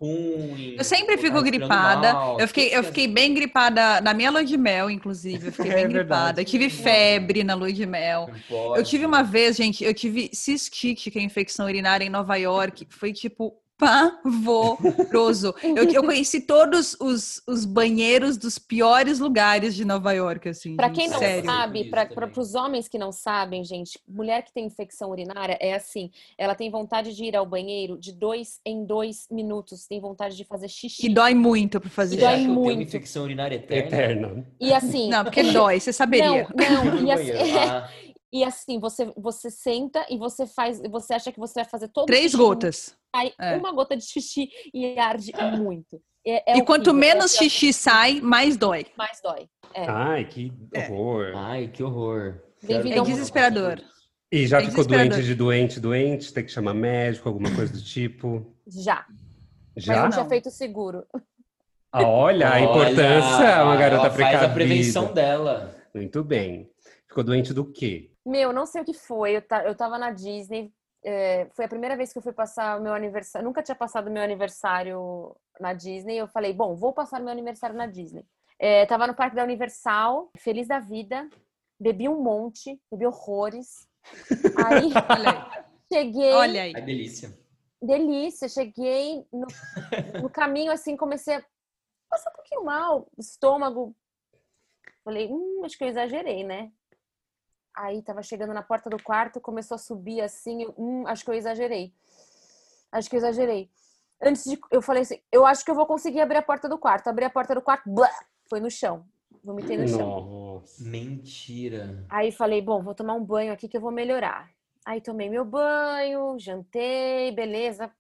[0.02, 0.76] ruim.
[0.78, 2.14] Eu sempre fico gripada.
[2.14, 2.40] mal.
[2.40, 5.48] Eu fiquei, eu fiquei bem gripada na minha lua de mel, inclusive.
[5.48, 5.94] Eu fiquei É bem verdade.
[5.94, 6.42] gripada.
[6.42, 8.30] Eu tive febre na lua de mel.
[8.76, 12.88] Eu tive uma vez, gente, eu tive cistite, que é infecção urinária em Nova York.
[12.90, 15.56] Foi tipo pavoroso.
[15.64, 20.76] Eu, eu conheci todos os, os banheiros dos piores lugares de Nova York, assim.
[20.76, 21.46] Pra gente, quem não sério.
[21.46, 26.12] sabe, para os homens que não sabem, gente, mulher que tem infecção urinária é assim:
[26.38, 30.44] ela tem vontade de ir ao banheiro de dois em dois minutos, tem vontade de
[30.44, 31.08] fazer xixi.
[31.08, 32.82] E dói muito pra fazer Você dói que eu tenho uma muito.
[32.84, 33.88] infecção urinária eterna?
[33.88, 34.48] Eterna.
[34.60, 35.10] E assim.
[35.10, 36.48] Não, porque dói, você saberia.
[36.54, 37.32] Não, não, e assim.
[37.62, 37.88] Ah,
[38.32, 42.04] e assim, você, você senta e você faz, você acha que você vai fazer todo
[42.04, 42.96] o Três xixi, gotas.
[43.16, 43.58] Sai É.
[43.58, 46.02] uma gota de xixi e arde muito.
[46.26, 48.86] É- é e quanto horrível, é menos xixi sai, mais dói.
[48.98, 49.48] mais dói.
[49.74, 49.86] É.
[49.90, 50.88] Ai, que É.
[50.90, 51.34] horror.
[51.36, 52.40] Ai, que horror.
[52.64, 53.82] Bem-vindo É desesperador.
[54.32, 56.32] E já É ficou doente de doente, doente?
[56.34, 58.56] Tem que chamar médico, alguma coisa do tipo?
[58.68, 59.06] Já.
[59.76, 59.96] Mas Já?
[59.96, 60.10] eu não.
[60.10, 61.06] tinha feito seguro.
[61.92, 64.40] Ah, olha a Olha, importância, uma garota ela precavida.
[64.40, 65.76] faz a prevenção dela.
[65.94, 66.70] Muito bem.
[67.08, 68.11] Ficou doente do quê?
[68.26, 69.38] Meu, não sei o que foi.
[69.38, 70.74] Eu, eu tava na Disney.
[71.04, 73.46] é, foi a primeira vez que eu fui passar o meu aniversário.
[73.48, 76.18] Nunca tinha passado meu aniversário na Disney.
[76.18, 78.26] Eu falei, bom, vou passar meu aniversário na Disney.
[78.60, 81.28] É, tava no parque da Universal, feliz da vida.
[81.80, 83.88] Bebi um monte, bebi horrores.
[84.66, 85.64] Aí Olha aí.
[85.92, 86.34] cheguei.
[86.34, 86.74] Olha aí.
[86.76, 87.40] Ai, delícia.
[87.82, 88.48] delícia.
[88.50, 89.48] Cheguei no,
[90.22, 91.44] no caminho, assim, comecei a
[92.12, 93.96] passa um pouquinho mal, estômago.
[95.04, 96.72] Falei, hum, acho que eu exagerei, né?
[97.76, 101.30] Aí tava chegando na porta do quarto, começou a subir assim, eu, hum, acho que
[101.30, 101.94] eu exagerei.
[102.92, 103.70] Acho que eu exagerei.
[104.22, 104.60] Antes de.
[104.70, 107.08] Eu falei assim, eu acho que eu vou conseguir abrir a porta do quarto.
[107.08, 108.12] Abri a porta do quarto, blá,
[108.50, 109.06] foi no chão.
[109.44, 110.00] Vomitei no chão.
[110.00, 110.84] Nossa.
[110.84, 112.06] Mentira.
[112.10, 114.52] Aí falei, bom, vou tomar um banho aqui que eu vou melhorar.
[114.86, 117.92] Aí tomei meu banho, jantei, beleza,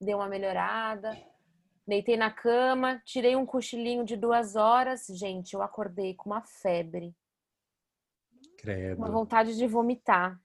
[0.00, 1.16] deu uma melhorada.
[1.86, 5.06] Deitei na cama, tirei um cochilinho de duas horas.
[5.06, 7.14] Gente, eu acordei com uma febre,
[8.58, 8.98] Credo.
[8.98, 10.38] uma vontade de vomitar.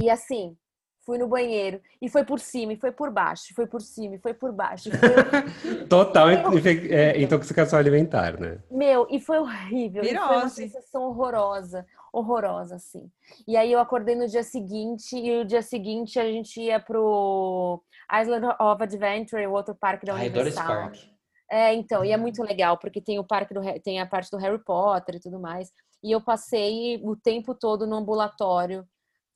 [0.00, 0.56] E assim,
[1.04, 1.80] fui no banheiro.
[2.02, 4.52] E foi por cima, e foi por baixo, e foi por cima, e foi por
[4.52, 4.90] baixo.
[4.90, 4.98] foi-
[5.88, 8.58] Total é, intoxicação alimentar, né?
[8.70, 10.04] Meu, e foi horrível.
[10.04, 11.86] E foi uma sensação horrorosa.
[12.12, 13.10] Horrorosa, assim.
[13.46, 17.82] E aí eu acordei no dia seguinte, e o dia seguinte a gente ia pro
[18.12, 20.82] Island of Adventure, o outro parque da Ai, adoro esse Universal.
[20.82, 21.18] parque.
[21.50, 24.36] É, então, e é muito legal, porque tem o parque do tem a parte do
[24.36, 25.70] Harry Potter e tudo mais.
[26.02, 28.86] E eu passei o tempo todo no ambulatório,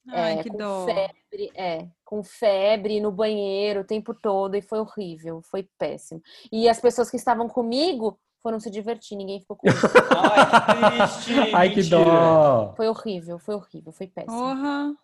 [0.08, 0.84] Ai, é, que com dó.
[0.86, 6.20] febre, é, com febre no banheiro o tempo todo, e foi horrível, foi péssimo.
[6.52, 9.78] E as pessoas que estavam comigo foram se divertir, ninguém ficou comigo.
[10.18, 11.32] Ai, que triste.
[11.54, 12.74] Ai, que dó!
[12.76, 14.36] Foi horrível, foi horrível, foi péssimo.
[14.36, 14.94] Porra.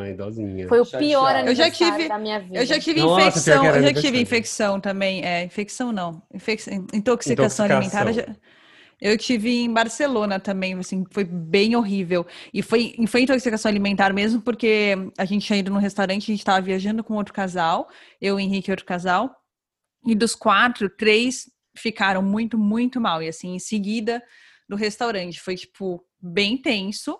[0.00, 0.66] Ai, dozinha.
[0.68, 1.04] Foi o Chateado.
[1.06, 2.58] pior Eu já aniversário tive- da minha vida.
[2.58, 4.00] Eu já tive Nossa, infecção, eu já aniversário.
[4.00, 5.22] tive infecção também.
[5.22, 6.22] É, infecção não.
[6.32, 6.62] Infec...
[6.94, 8.06] Intoxicação, alimentar.
[8.06, 8.36] eu já-
[9.00, 12.26] Eu tive em Barcelona também, assim, foi bem horrível.
[12.52, 16.38] E foi, foi intoxicação alimentar mesmo, porque a gente tinha ido num restaurante, a gente
[16.38, 17.88] estava viajando com outro casal,
[18.20, 19.34] eu, o Henrique e outro casal.
[20.06, 21.44] E dos quatro, três
[21.76, 23.22] ficaram muito, muito mal.
[23.22, 24.22] E assim, em seguida
[24.68, 27.18] do restaurante, foi, tipo, bem tenso.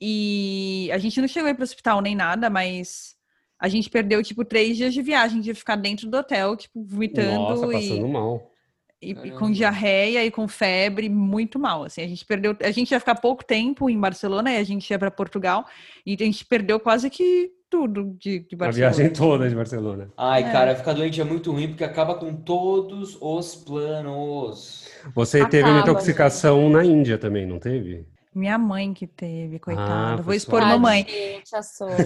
[0.00, 3.16] E a gente não chegou aí pro hospital nem nada, mas
[3.60, 7.28] a gente perdeu, tipo, três dias de viagem, de ficar dentro do hotel, tipo, vomitando
[7.28, 8.52] Nossa, e, passando mal.
[9.00, 12.02] E- e com diarreia e com febre, muito mal, assim.
[12.02, 14.98] A gente perdeu, a gente ia ficar pouco tempo em Barcelona e a gente ia
[14.98, 15.64] para Portugal
[16.04, 18.92] e a gente perdeu quase que tudo de, de A Barcelona.
[18.94, 20.08] viagem toda de Barcelona.
[20.16, 20.50] Ai, É.
[20.50, 24.88] cara, ficar doente é muito ruim porque acaba com todos os planos.
[25.14, 28.06] Você teve uma Acaba, intoxicação na Índia também, não teve?
[28.34, 30.16] Minha mãe que teve, coitada.
[30.16, 31.04] Vou foi expor sua- mamãe.
[31.04, 31.96] Tadinha, tia Sônia.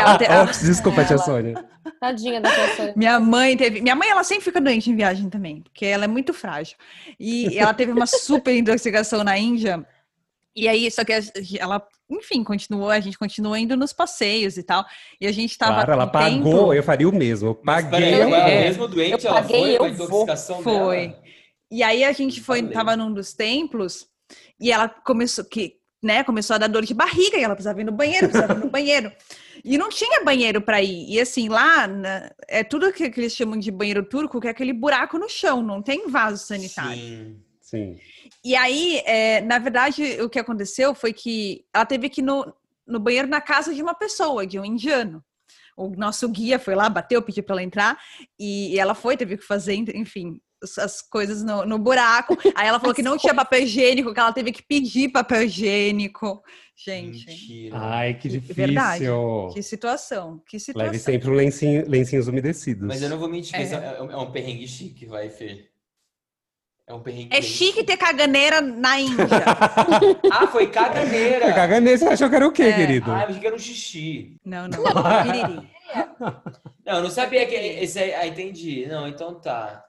[0.00, 1.18] Ela te- ela- desculpa, tia.
[1.18, 1.64] Sônia.
[2.00, 2.92] Tadinha da tia Sônia.
[2.96, 3.80] Minha mãe teve.
[3.80, 6.76] Minha mãe, ela sempre fica doente em viagem também, porque ela é muito frágil.
[7.18, 9.84] E ela teve uma super intoxicação na Índia.
[10.54, 11.20] E aí, só que a-
[11.58, 14.84] ela, enfim, continuou, a gente continuou indo nos passeios e tal.
[15.20, 15.74] E a gente tava.
[15.74, 17.48] Claro, ela tempo- pagou, eu faria o mesmo.
[17.48, 18.14] Eu paguei.
[18.20, 18.60] ela é.
[18.64, 20.04] mesmo doente, Eu ela paguei, foi com a eu vou.
[20.22, 21.08] intoxicação Foi.
[21.08, 21.24] dela?
[21.70, 22.74] E aí a gente foi, Valeu.
[22.76, 24.06] tava num dos templos
[24.58, 27.84] e ela começou que, né, começou a dar dor de barriga e ela precisava ir
[27.84, 29.12] no banheiro, precisava ir no banheiro.
[29.64, 31.06] E não tinha banheiro para ir.
[31.10, 34.50] E assim, lá na- é tudo que, que eles chamam de banheiro turco, que é
[34.50, 37.00] aquele buraco no chão, não tem vaso sanitário.
[37.00, 37.40] Sim.
[37.60, 37.98] Sim.
[38.44, 42.54] E aí, é, na verdade, o que aconteceu foi que ela teve que ir no,
[42.86, 45.24] no banheiro na casa de uma pessoa, de um indiano.
[45.76, 47.98] O nosso guia foi lá, bateu, pediu para ela entrar,
[48.38, 52.36] e, ela foi, teve que fazer, enfim, as- as coisas no, no buraco.
[52.56, 56.42] Aí ela falou que não tinha papel higiênico, que ela teve que pedir papel higiênico.
[56.76, 57.76] Gente, Mentira.
[57.78, 58.54] Ai, que É difícil.
[58.54, 59.04] verdade.
[59.52, 60.86] que situação, que situação.
[60.92, 62.86] Leve sempre um lencinho, lencinhos umedecidos.
[62.88, 63.62] Mas eu não vou mentir É.
[63.62, 65.68] é, é um perrengue chique, vai, Fê.
[66.86, 69.26] É um perrengue É chique ter caganeira na Índia.
[70.30, 71.52] Ah, foi caganeira.
[71.54, 72.72] Caganeira, você achou que era o quê, É.
[72.72, 73.10] querido?
[73.10, 74.36] Ah, eu achei que era um xixi.
[74.44, 74.82] Não, não.
[76.84, 78.14] Não, eu não sabia que esse aí.
[78.14, 78.86] Ah, entendi.
[78.86, 79.82] Não, então tá.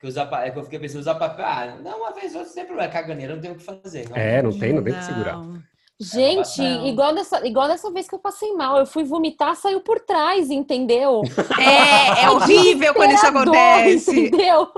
[0.00, 1.44] Que usar, pa- é que eu fiquei pensando, usar papel.
[1.44, 2.90] Ah, não, uma vez ou outra, sem problema.
[2.90, 4.08] Caganeira, não tem o que fazer.
[4.14, 5.36] É, não tem, não tem que segurar.
[5.36, 5.58] Não.
[6.00, 6.86] Gente, Não.
[6.86, 10.48] igual dessa, igual dessa vez que eu passei mal, eu fui vomitar, saiu por trás,
[10.48, 11.22] entendeu?
[11.58, 14.26] É, é horrível quando isso acontece.
[14.26, 14.68] Entendeu?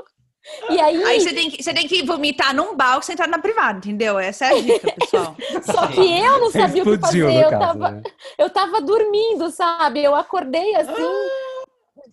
[0.71, 3.39] E aí, Aí você tem, que, você tem que vomitar num balde sem entrar na
[3.39, 4.19] privada, entendeu?
[4.19, 5.37] Essa é a dica, pessoal.
[5.63, 7.45] só que eu não sabia o que explodiu, fazer.
[7.45, 8.03] Eu caso, tava, né?
[8.39, 10.03] eu tava dormindo, sabe?
[10.03, 10.93] Eu acordei assim.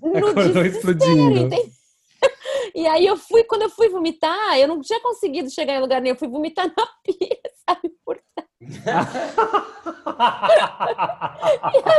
[0.02, 1.38] no Acordou explodindo.
[1.40, 1.66] entendeu?
[2.74, 6.02] E aí eu fui, quando eu fui vomitar, eu não tinha conseguido chegar em lugar
[6.02, 7.92] nenhum, eu fui vomitar na pia, sabe?
[8.06, 8.20] Por...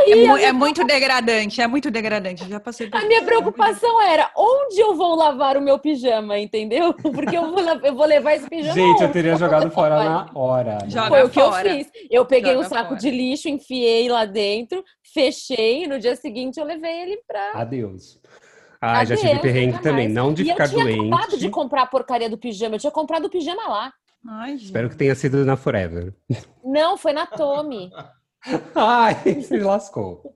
[0.07, 2.47] É, mu- é muito degradante, é muito degradante.
[2.47, 6.93] Já passei por A minha preocupação era onde eu vou lavar o meu pijama, entendeu?
[7.13, 8.73] Porque eu vou, la- eu vou levar esse pijama.
[8.73, 10.77] Gente, eu teria jogado fora na hora.
[10.87, 11.87] Joga Foi o que eu fiz.
[12.09, 12.99] Eu peguei um Joga saco fora.
[12.99, 17.51] de lixo, enfiei lá dentro, fechei, e no dia seguinte eu levei ele pra.
[17.53, 18.19] Adeus.
[18.81, 20.05] Ah, já tive Adeus, perrengue também.
[20.05, 20.13] mais.
[20.15, 20.99] Não de e ficar eu tinha doente.
[21.13, 23.91] acabado de comprar a porcaria do pijama, eu tinha comprado o pijama lá.
[24.27, 24.65] Ai, gente.
[24.65, 26.13] Espero que tenha sido na Forever.
[26.63, 27.89] Não, foi na Tommy.
[28.75, 30.35] Ai, se lascou.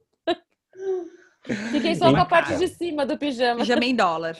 [1.71, 2.59] Fiquei só com a parte Cara.
[2.59, 3.59] de cima do pijama.
[3.59, 4.37] Pijama em dólar.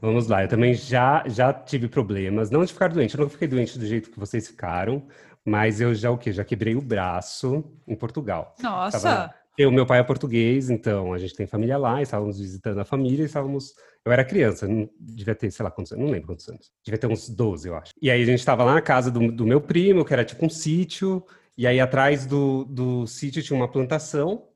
[0.00, 3.48] Vamos lá, eu também já, já tive problemas, não de ficar doente, eu não fiquei
[3.48, 5.04] doente do jeito que vocês ficaram,
[5.44, 6.32] mas eu já o quê?
[6.32, 8.54] Já quebrei o braço em Portugal.
[8.62, 9.00] Nossa.
[9.00, 12.84] Tava- Eu, meu pai é português, então a gente tem família lá, estávamos visitando a
[12.84, 13.74] família, e estávamos.
[14.04, 16.72] Eu era criança, não devia ter, sei lá quantos anos, não lembro quantos anos.
[16.84, 17.92] Devia ter uns 12, eu acho.
[18.02, 20.44] E aí a gente estava lá na casa do, do meu primo, que era tipo
[20.44, 21.24] um sítio,
[21.56, 24.48] e aí atrás do, do sítio tinha uma plantação,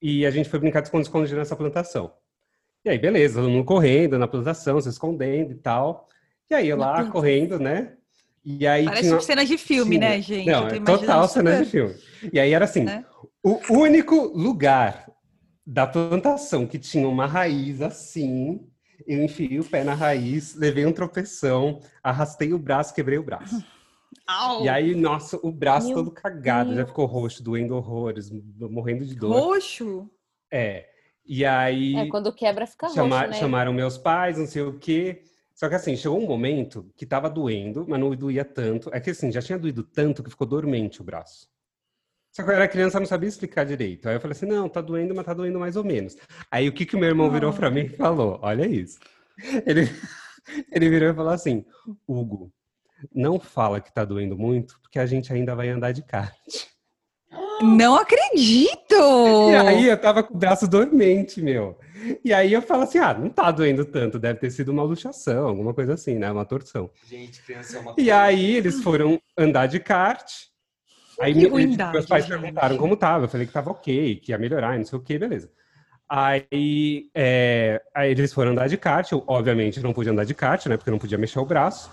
[0.00, 2.12] e a gente foi brincar de esconde-esconde nessa plantação.
[2.84, 6.06] E aí, beleza, todo mundo correndo na plantação, se escondendo e tal.
[6.48, 7.96] E aí eu lá correndo, né?
[8.48, 9.12] E aí Parece tinha...
[9.14, 10.46] tipo cena de filme, tinha- né, gente?
[10.46, 11.94] Não, Eu tô é imaginando total cena de filme.
[12.32, 13.04] E aí era assim, né?
[13.42, 15.10] o único lugar
[15.66, 18.64] da plantação que tinha uma raiz assim,
[19.04, 23.56] eu enfiei o pé na raiz, levei um tropeção, arrastei o braço, quebrei o braço.
[24.28, 24.64] Au.
[24.64, 26.88] E aí, nossa, o braço Meu todo cagado, já Deus.
[26.88, 29.32] ficou roxo, doendo horrores, morrendo de dor.
[29.32, 30.08] Roxo.
[30.52, 30.86] É.
[31.26, 33.36] E aí É, quando quebra fica chama- roxo, né?
[33.38, 35.22] chamaram meus pais, não sei o quê.
[35.56, 38.90] Só que assim, chegou um momento que tava doendo, mas não doía tanto.
[38.92, 41.48] É que assim, já tinha doído tanto que ficou dormente o braço.
[42.30, 44.06] Só que eu era criança, não sabia explicar direito.
[44.06, 46.14] Aí eu falei assim, não, tá doendo, mas tá doendo mais ou menos.
[46.50, 48.38] Aí o que que o meu irmão virou pra mim e falou?
[48.42, 48.98] Olha isso.
[49.64, 49.88] Ele,
[50.70, 51.64] ele virou e falou assim,
[52.06, 52.52] Hugo,
[53.14, 56.36] não fala que tá doendo muito, porque a gente ainda vai andar de kart.
[57.62, 58.94] Não acredito!
[59.50, 61.78] E aí eu tava com o braço dormente, meu.
[62.24, 65.46] E aí eu falo assim, ah, não tá doendo tanto, deve ter sido uma luxação,
[65.48, 66.30] alguma coisa assim, né?
[66.30, 66.90] Uma torção.
[67.08, 68.16] Gente, criança é uma E coisa.
[68.16, 70.30] aí eles foram andar de kart.
[71.20, 72.36] Aí Que me- ruindade, meus pais gente.
[72.38, 73.24] perguntaram como tava.
[73.24, 75.50] Eu falei que tava ok, que ia melhorar, e não sei o que, beleza.
[76.08, 79.10] Aí, é, aí eles foram andar de kart.
[79.10, 80.76] Eu, obviamente, não pude andar de kart, né?
[80.76, 81.90] Porque eu não podia mexer o braço.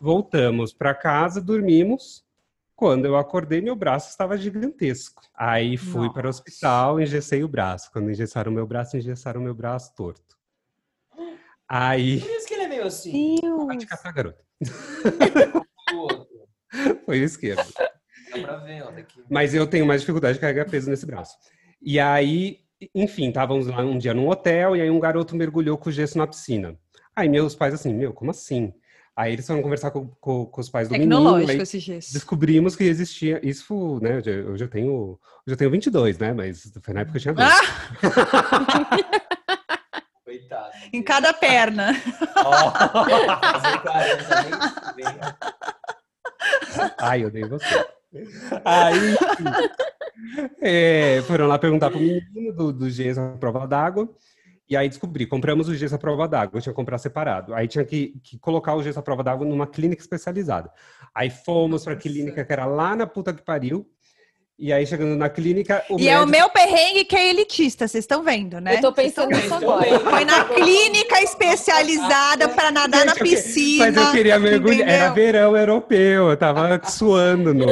[0.00, 2.24] Voltamos para casa, dormimos.
[2.74, 5.22] Quando eu acordei, meu braço estava gigantesco.
[5.34, 6.40] Aí fui para o Nossa.
[6.40, 7.90] hospital, engessei o braço.
[7.92, 10.36] Quando engessaram o meu braço, engessaram o meu braço torto.
[11.68, 12.20] Aí.
[12.20, 13.36] Por isso que ele é meio assim.
[13.66, 14.44] Vai te catar, garoto.
[17.04, 17.72] Foi o esquerdo.
[18.30, 19.22] Dá pra ver, ó, daqui.
[19.30, 21.36] Mas eu tenho mais dificuldade de carregar peso nesse braço.
[21.80, 22.60] E aí,
[22.94, 26.26] enfim, estávamos lá um dia num hotel e aí um garoto mergulhou com gesso na
[26.26, 26.78] piscina.
[27.14, 28.72] Aí meus pais assim, meu, como assim?
[29.14, 31.16] Aí eles foram conversar com, com- com os pais do menino.
[31.16, 32.12] Tecnológico esse gesso.
[32.14, 33.40] descobrimos que existia.
[33.42, 34.16] Isso, né?
[34.18, 36.32] eu já- Eu já tenho, eu já tenho 22, né?
[36.32, 37.50] Mas foi na época que eu tinha 12.
[37.50, 38.98] Ah,
[40.24, 40.70] Coitado.
[40.92, 41.90] em cada perna.
[42.44, 44.42] Ó, fazer 40
[44.96, 45.20] nem vem.
[46.98, 47.86] Ai, eu dei você.
[48.64, 54.08] Aí, enfim, é, foram lá perguntar pro menino do, do gesso à prova d'água.
[54.72, 57.52] E aí descobri, compramos o gesso à prova d'água, eu tinha que comprar separado.
[57.54, 60.70] Aí tinha que, que colocar o gesso à prova d'água numa clínica especializada.
[61.14, 63.86] Aí fomos pra clínica que era lá na puta que pariu.
[64.58, 67.86] E aí chegando na clínica, o E é o médico- meu perrengue que é elitista,
[67.86, 68.76] vocês estão vendo, né?
[68.76, 70.00] Eu tô pensando nisso agora.
[70.00, 73.84] Foi na clínica especializada para nadar na Gente, que- piscina.
[73.92, 74.88] Mas eu queria mergulhar.
[74.88, 77.66] Era verão europeu, eu tava suando no.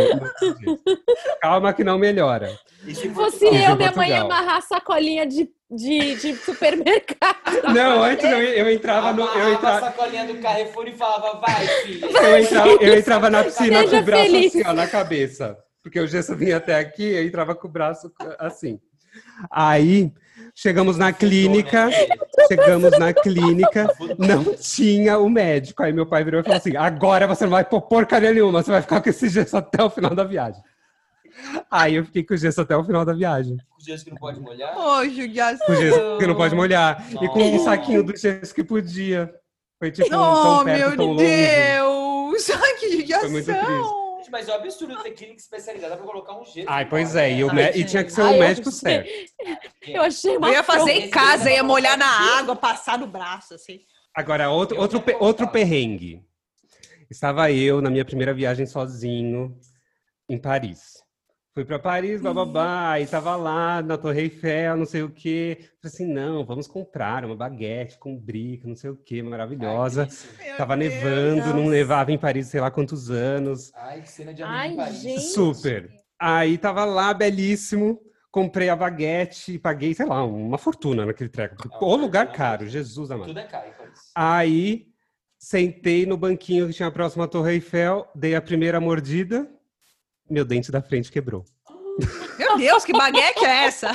[1.40, 2.50] Calma que não melhora.
[2.86, 7.62] Em Se fosse eu, minha mãe ia amarrar sacolinha de, de, de supermercado.
[7.72, 9.22] Não, antes eu eu entrava no.
[9.22, 12.06] Eu Amarrava a entrava, sacolinha do Carrefour e falava, vai, filha.
[12.06, 14.54] eu entrava, eu entrava na piscina Seja com o braço feliz.
[14.56, 15.58] assim, ó, na cabeça.
[15.82, 18.78] Porque o gesso vinha até aqui, eu entrava com o braço assim.
[19.50, 20.12] Aí,
[20.54, 21.88] chegamos na clínica,
[22.48, 25.82] chegamos na clínica, não tinha o médico.
[25.82, 28.70] Aí meu pai virou e falou assim: agora você não vai pôr porcaria nenhuma, você
[28.70, 30.62] vai ficar com esse gesso até o final da viagem.
[31.70, 33.56] Aí eu fiquei com o gesso até o final da viagem.
[33.78, 34.76] Os dias que não pode molhar.
[34.76, 35.66] Ô, judiação.
[35.66, 37.06] Com o gesso que não pode molhar.
[37.22, 37.64] E com um Nossa.
[37.64, 39.32] saquinho do gesso que podia.
[39.78, 41.24] Foi tipo um Oh, tão perto, meu tão longe.
[41.24, 42.50] Deus!
[42.50, 44.00] Ai, que Foi muito judiação!
[44.18, 46.66] Gente, mas é um absurdo ter clínica especializada pra colocar um gesso.
[46.68, 47.66] Ai, pois é, e, o né?
[47.74, 48.92] Ai, e tinha que ser Ai, o eu médico sei.
[48.92, 49.70] certo.
[49.88, 53.54] Eu achei uma Eu ia fazer em casa, ia molhar na água, passar no braço,
[53.54, 53.80] assim.
[54.14, 56.22] Agora, outro, Eu outro, pe- outro perrengue.
[57.10, 59.56] Estava eu na minha primeira viagem sozinho
[60.28, 60.99] em Paris.
[61.52, 65.58] Fui para Paris, bababá, aí tava lá na Torre Eiffel, não sei o quê.
[65.82, 70.02] Falei assim, não, vamos comprar uma baguete com brica, não sei o quê, maravilhosa.
[70.02, 70.44] Ai, que delícia.
[70.48, 70.94] Meu Tava Deus.
[70.94, 73.72] nevando, não nevava em Paris sei lá quantos anos.
[73.74, 75.00] Ai, que cena de amigo Ai, em Paris.
[75.00, 75.20] gente.
[75.22, 75.90] Super.
[76.20, 78.00] Aí tava lá, belíssimo.
[78.30, 81.68] Comprei a baguete e paguei, sei lá, uma fortuna naquele treco.
[81.72, 82.68] Ah, O lugar caro.
[82.68, 83.26] Jesus amado.
[83.26, 83.98] Tudo é caro em Paris.
[84.14, 84.86] Aí
[85.36, 89.50] sentei no banquinho que tinha próximo à Torre Eiffel, dei a primeira mordida,
[90.30, 91.44] meu dente da frente quebrou.
[92.38, 93.90] Meu Deus, que baguete é essa?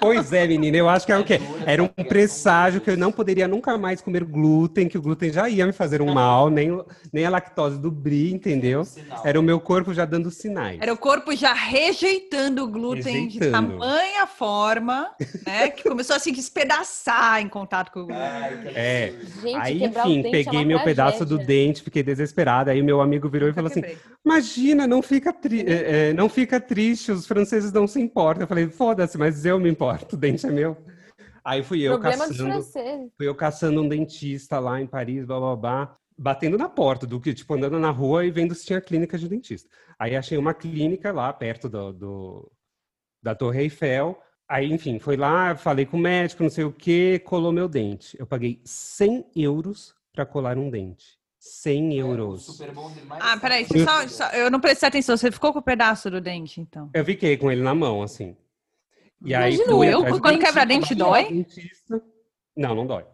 [0.00, 1.40] Pois é, menina, eu acho que é o quê?
[1.66, 5.48] Era um presságio que eu não poderia nunca mais comer glúten, que o glúten já
[5.48, 6.80] ia me fazer um mal, nem,
[7.12, 8.86] nem a lactose do brie, entendeu?
[9.24, 10.78] Era o meu corpo já dando sinais.
[10.80, 13.78] Era o corpo já rejeitando o glúten de Rejeitando.
[13.78, 15.10] tamanha forma,
[15.46, 15.68] né?
[15.70, 18.22] Que começou assim a despedaçar em contato com o glúten.
[18.22, 19.12] Ai, É.
[19.42, 22.70] Gente, Aí, enfim, dente é peguei uma meu pedaço do dente, fiquei desesperada.
[22.70, 23.82] Aí meu amigo virou e falou assim.
[24.24, 28.42] Imagina, não fica, tri- é, é, não fica triste, os franceses não se importam.
[28.42, 30.76] Eu falei, foda-se, mas eu me importo, o dente é meu.
[31.44, 32.62] Aí fui eu Problema caçando,
[33.16, 37.20] fui eu caçando um dentista lá em Paris, blá blá blá, batendo na porta do
[37.20, 39.68] que, tipo, andando na rua e vendo se tinha clínica de dentista.
[39.98, 42.52] Aí achei uma clínica lá perto do, do-
[43.22, 44.18] da Torre Eiffel.
[44.48, 48.16] Aí, enfim, foi lá, falei com o médico, não sei o que, colou meu dente.
[48.18, 51.16] Eu paguei 100 euros para colar um dente.
[51.38, 52.46] 100 euros.
[52.46, 53.22] Super bom demais.
[53.24, 55.16] Ah, peraí, só- só- eu não prestei atenção.
[55.16, 56.90] Você ficou com o pedaço do dente, então?
[56.92, 58.36] Eu fiquei com ele na mão, assim.
[59.26, 61.24] E aí eu, quando quebra dente, dói?
[61.28, 62.00] dentista.
[62.56, 63.04] Não, não dói.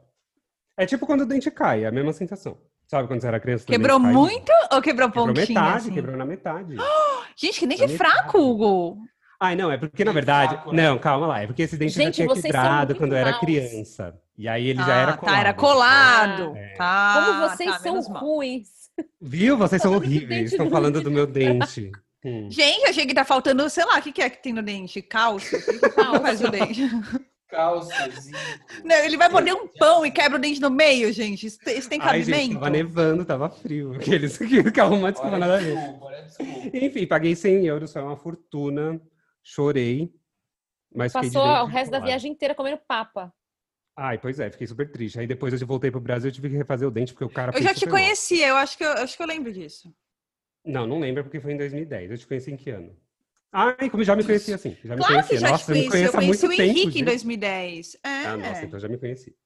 [0.76, 2.56] É tipo quando o dente cai, é a mesma sensação.
[2.86, 3.64] Sabe quando você era criança?
[3.66, 4.12] Quebrou cai?
[4.12, 5.48] muito ou quebrou Quebrou pontinho?
[5.48, 5.92] metade, assim?
[5.94, 6.76] quebrou na metade.
[7.36, 7.96] Gente, que dente metade.
[7.96, 8.98] fraco, Hugo.
[9.40, 10.54] Ai, não, é porque na verdade.
[10.54, 10.88] fraco, né?
[10.88, 11.40] Não, calma lá.
[11.42, 13.40] É porque esse dente já Gente, tinha vocês são quebrado quando eu era maus.
[13.40, 14.14] criança.
[14.36, 15.34] E aí ele já era Ah, colado.
[15.34, 16.56] tá, era colado.
[16.56, 16.74] É.
[16.74, 18.68] Tá, Como vocês tá, são ruins.
[19.20, 19.56] Viu?
[19.56, 20.52] Vocês são horríveis.
[20.52, 21.04] Estão do falando Rudy.
[21.04, 21.90] do meu dente.
[22.24, 22.48] Hum.
[22.50, 25.02] Gente, achei que tá faltando, sei lá, o que, que é que tem no dente?
[25.02, 25.58] Cálcio?
[25.58, 26.82] O que, que faz o dente?
[27.52, 28.38] Calçazinho.
[28.82, 31.46] Não, ele vai morder um pão e quebra o dente no meio, gente.
[31.46, 32.34] Isso tem, isso tem Ai, cabimento?
[32.34, 33.92] gente, tava nevando, tava frio.
[34.00, 35.76] Aqueles que ficavam uma desculpa nada a ver.
[35.76, 36.76] desculpa, olha a desculpa.
[36.78, 38.98] Enfim, paguei 100 euros, foi uma fortuna.
[39.42, 40.10] Chorei.
[40.94, 43.32] Mas Passou o resto da viagem inteira comendo papa.
[43.96, 45.20] Ai, pois é, fiquei super triste.
[45.20, 47.52] Aí depois eu voltei pro Brasil e tive que refazer o dente, porque o cara
[47.54, 47.96] Eu já te mal.
[47.96, 49.94] conhecia, eu acho que eu, acho que eu lembro disso.
[50.64, 52.10] Não, não lembro porque foi em 2010.
[52.10, 52.94] Eu te conheci em que ano?
[53.52, 54.76] Ai, como já me conhecia assim.
[54.84, 55.38] Já me Claro que conhecia.
[55.38, 55.90] já Nossa, te eu me conheci.
[55.90, 56.62] conheço Eu há muito conheci o tempo.
[56.62, 57.04] Henrique em gente.
[57.04, 57.96] 2010.
[58.04, 58.08] É.
[58.26, 59.36] Ah, nossa, então já me conheci.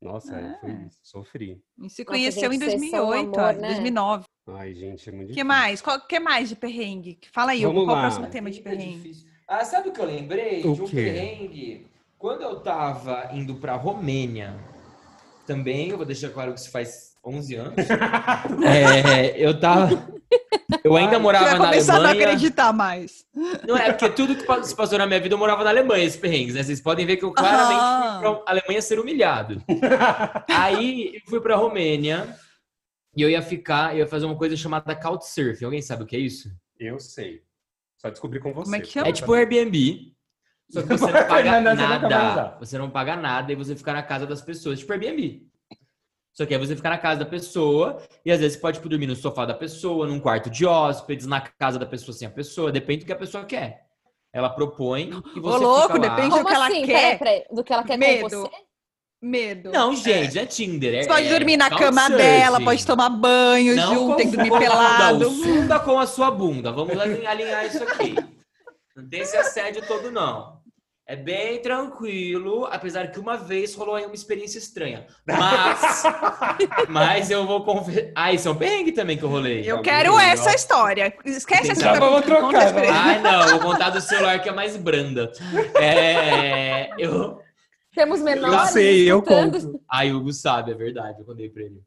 [0.00, 0.58] Nossa, É.
[0.60, 0.98] foi isso.
[1.02, 1.46] Sofri.
[1.46, 3.68] Gente se Nossa, conheceu gente, em vocês são 2008, amor, ó, né?
[3.68, 4.24] 2009.
[4.48, 5.44] Ai, gente, é muito O que difícil.
[5.46, 5.80] mais?
[5.80, 7.18] Qual que mais de perrengue?
[7.32, 8.02] Fala aí, Vamos qual lá.
[8.02, 8.96] o próximo tema de perrengue?
[8.98, 9.28] difícil.
[9.48, 10.60] Ah, sabe o que eu lembrei?
[10.64, 10.96] O de um quê?
[10.96, 11.86] perrengue.
[12.18, 14.54] Quando eu tava indo pra Romênia,
[15.46, 17.74] também, eu vou deixar claro que isso faz 11 anos.
[18.64, 20.13] é, eu tava.
[20.82, 22.28] Eu ainda Você morava vai na começar a não Alemanha.
[22.28, 23.24] acreditar mais.
[23.66, 26.18] Não é, porque tudo que se passou na minha vida eu morava na Alemanha, esses
[26.20, 26.62] perrengues, né?
[26.62, 28.12] Vocês podem ver que eu claramente Aham.
[28.20, 29.62] fui pra Alemanha ser humilhado.
[30.48, 32.36] Aí eu fui pra Romênia
[33.16, 35.64] e eu ia ficar, eu ia fazer uma coisa chamada Couchsurfing.
[35.64, 36.50] Alguém sabe o que é isso?
[36.78, 37.42] Eu sei.
[37.96, 38.64] Só descobri com você.
[38.64, 39.08] Como é que chama?
[39.08, 40.12] É tipo Airbnb.
[40.70, 42.56] Só que você não paga nada.
[42.58, 44.78] Você não paga nada e você fica na casa das pessoas.
[44.80, 45.46] Tipo Airbnb.
[46.34, 48.88] Só que aí você fica na casa da pessoa e às vezes você pode tipo,
[48.88, 52.30] dormir no sofá da pessoa, num quarto de hóspedes, na casa da pessoa sem a
[52.30, 52.72] pessoa.
[52.72, 53.84] Depende do que a pessoa quer.
[54.32, 56.16] Ela propõe e você louco, fica lá.
[56.16, 56.86] depende Como do que ela assim?
[56.86, 57.18] quer.
[57.18, 57.44] Peraí, peraí.
[57.54, 58.22] Do que ela quer Medo.
[58.22, 58.50] com você?
[59.22, 59.70] Medo.
[59.70, 60.92] Não, gente, é, Tinder.
[60.92, 64.36] Você é- pode é dormir na cama dela, pode tomar banho Não junto, tem que
[64.36, 65.28] dormir pelado.
[65.28, 66.72] O sunda com a sua bunda.
[66.72, 68.16] Vamos alinhar alinhar isso aqui.
[68.96, 70.60] Não tem esse assédio todo, não.
[71.06, 75.06] É bem tranquilo, apesar que uma vez rolou aí uma experiência estranha.
[75.26, 76.02] Mas,
[76.88, 78.10] mas eu vou confessar.
[78.14, 79.70] Ah, isso é um perrengue também que eu rolei.
[79.70, 80.54] Eu quero essa ó.
[80.54, 81.14] história.
[81.26, 83.00] Esquece essa bom, vou trocar, a experiência.
[83.00, 85.30] Ai, não, eu vou contar do celular que é mais branda.
[85.78, 87.38] É, eu.
[87.94, 89.78] Temos menores sei, eu conto.
[89.90, 91.82] Ai, o Hugo sabe, é verdade, eu contei pra ele.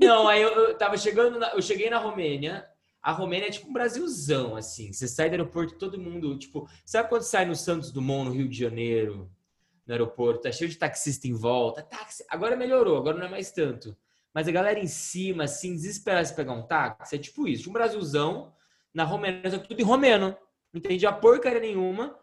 [0.00, 2.64] Não, aí eu, eu tava chegando, na- eu cheguei na Romênia.
[3.08, 4.92] A Romênia é tipo um Brasilzão, assim.
[4.92, 8.46] Você sai do aeroporto, todo mundo, tipo, sabe quando sai no Santos Dumont, no Rio
[8.46, 9.30] de Janeiro,
[9.86, 12.22] no aeroporto, tá cheio de taxista em volta, táxi.
[12.28, 13.96] Agora melhorou, agora não é mais tanto.
[14.34, 17.72] Mas a galera em cima, assim, desesperada se pegar um táxi, é tipo isso, um
[17.72, 18.52] Brasilzão,
[18.92, 20.36] na Romênia, só tudo em romeno.
[20.70, 22.14] Não entendia porcaria nenhuma.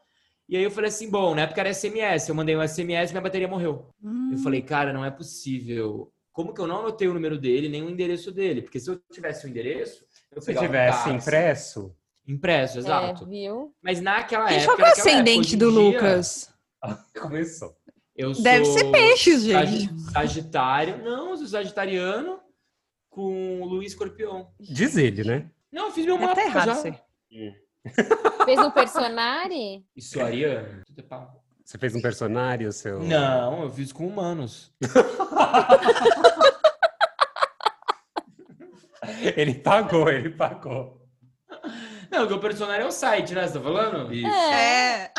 [0.47, 3.13] E aí eu falei assim, bom, na época era SMS, eu mandei um SMS e
[3.13, 3.89] minha bateria morreu.
[4.03, 4.33] Hum.
[4.33, 6.13] Eu falei, cara, não é possível.
[6.31, 8.61] Como que eu não anotei o número dele, nem o endereço dele?
[8.61, 10.04] Porque se eu tivesse o endereço,
[10.41, 11.95] Se tivesse impresso,
[12.27, 13.25] Impresso, É, exato.
[13.27, 13.73] viu?
[13.81, 14.65] Mas naquela Gente, época.
[14.67, 16.49] qual que é o época, ascendente em do dia, Lucas?
[17.21, 17.75] começou.
[18.15, 19.93] Eu sou Deve ser peixes, gente.
[20.11, 21.03] Sagitário.
[21.03, 22.39] Não, eu sou sagitariano
[23.09, 24.49] com o Luiz Escorpião.
[24.59, 25.49] Diz ele, né?
[25.71, 26.73] Não, eu fiz meu Deve mapa errado já.
[26.73, 27.53] isso aí.
[28.45, 29.85] Fez um personagem?
[29.95, 30.01] E
[30.45, 31.43] é pau.
[31.63, 32.99] Você fez um personagem, o seu.
[33.03, 34.71] Não, eu fiz com humanos.
[39.35, 41.01] Ele pagou, ele pagou.
[42.11, 43.47] Não, porque o personagem é o site, né?
[43.47, 44.13] Você tá falando?
[44.13, 44.27] Isso.
[44.27, 45.11] É.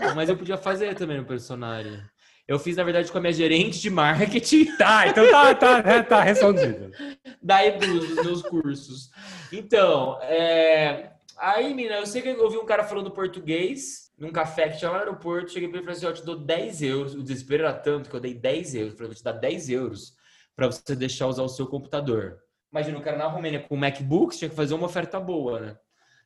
[0.00, 2.00] Não, mas eu podia fazer também no personagem.
[2.46, 4.66] Eu fiz, na verdade, com a minha gerente de marketing.
[4.76, 6.90] Tá, então tá, tá, tá respondido.
[7.40, 9.10] da Edu, dos meus cursos.
[9.52, 11.12] Então, é...
[11.38, 14.90] aí, mina, eu sei que eu ouvi um cara falando português, num café que tinha
[14.90, 15.52] lá no aeroporto.
[15.52, 17.14] Cheguei pra ele e falei assim: ó, eu te dou 10 euros.
[17.14, 18.92] O desespero era tanto que eu dei 10 euros.
[18.92, 20.14] Eu falei, vou te dar 10 euros
[20.54, 22.38] pra você deixar usar o seu computador.
[22.72, 25.76] Imagina, o cara na Romênia com o MacBooks tinha que fazer uma oferta boa, né?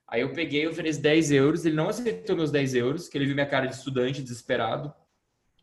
[0.06, 3.34] Aí eu peguei, ofereci 10 euros, ele não aceitou meus 10 euros, que ele viu
[3.34, 4.92] minha cara de estudante, desesperado.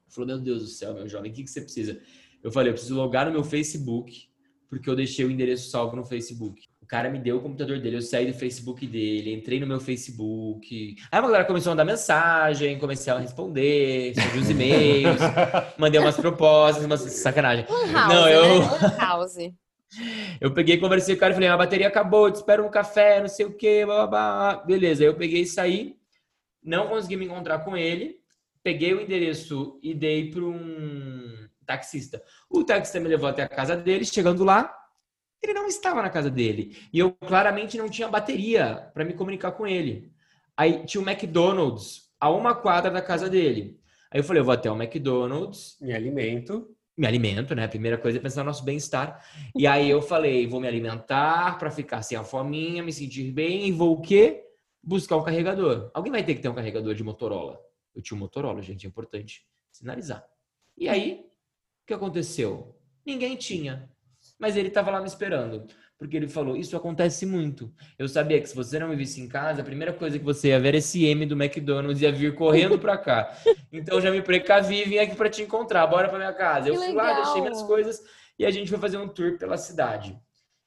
[0.09, 1.99] Falou, meu Deus do céu, meu jovem, o que, que você precisa?
[2.43, 4.27] Eu falei, eu preciso logar no meu Facebook,
[4.69, 6.67] porque eu deixei o endereço salvo no Facebook.
[6.81, 9.79] O cara me deu o computador dele, eu saí do Facebook dele, entrei no meu
[9.79, 10.97] Facebook.
[11.09, 15.21] Aí uma galera começou a mandar mensagem, comecei a responder, surgiu os e-mails,
[15.79, 17.65] mandei umas propostas, umas sacanagem.
[17.69, 18.65] Lan house, Não, eu- né?
[18.81, 19.36] Lan house.
[20.39, 23.21] Eu peguei, conversei com o cara e falei, a bateria acabou, te espero um café,
[23.21, 24.63] não sei o quê, blá, blá, blá.
[24.65, 25.95] Beleza, eu peguei e saí,
[26.63, 28.19] não consegui me encontrar com ele,
[28.61, 32.21] peguei o endereço e dei para um taxista.
[32.49, 34.73] O taxista me levou até a casa dele, chegando lá,
[35.41, 36.77] ele não estava na casa dele.
[36.91, 40.11] E eu claramente não tinha bateria para me comunicar com ele.
[40.55, 43.79] Aí tinha o McDonald's a uma quadra da casa dele.
[44.09, 46.72] Aí eu falei, eu vou até o McDonald's, Me alimento.
[46.97, 47.65] Me alimento, né?
[47.65, 49.25] A primeira coisa é pensar no nosso bem-estar.
[49.55, 53.67] E aí eu falei, vou me alimentar para ficar sem a fominha, me sentir bem
[53.67, 54.45] e vou o quê?
[54.81, 55.89] Buscar um carregador.
[55.93, 57.59] Alguém vai ter que ter um carregador de Motorola.
[57.95, 60.23] Eu tinha um Motorola, gente, é importante sinalizar.
[60.77, 61.25] E aí,
[61.83, 62.75] o que aconteceu?
[63.05, 63.89] Ninguém tinha.
[64.39, 65.65] Mas ele estava lá me esperando.
[65.97, 67.71] Porque ele falou, isso acontece muito.
[67.97, 70.49] Eu sabia que se você não me visse em casa, a primeira coisa que você
[70.49, 73.31] ia ver era esse M do McDonald's ia vir correndo pra cá.
[73.71, 75.87] Então eu já me precavi e vim aqui pra te encontrar.
[75.87, 76.67] Bora pra minha casa.
[76.67, 78.03] Eu fui lá, deixei minhas coisas
[78.37, 80.19] e a gente foi fazer um tour pela cidade.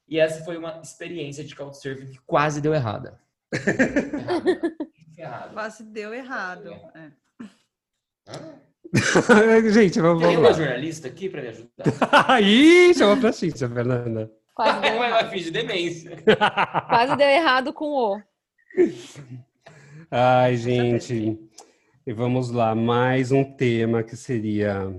[0.08, 3.20] E essa foi uma experiência de couchsurfing que quase deu errada.
[5.18, 5.48] Errada.
[5.52, 6.70] Quase deu errado.
[6.94, 7.10] É.
[9.72, 10.52] Gente, vamos, Tem vamos uma lá.
[10.52, 11.84] jornalista aqui pra me ajudar?
[12.42, 14.30] Ih, chamou pra Cíntia, Fernanda.
[14.56, 16.16] Quase deu, Ela vai fingir demência.
[16.88, 18.20] quase deu errado com o.
[20.10, 21.38] Ai, gente.
[22.06, 24.94] E vamos lá, mais um tema que seria.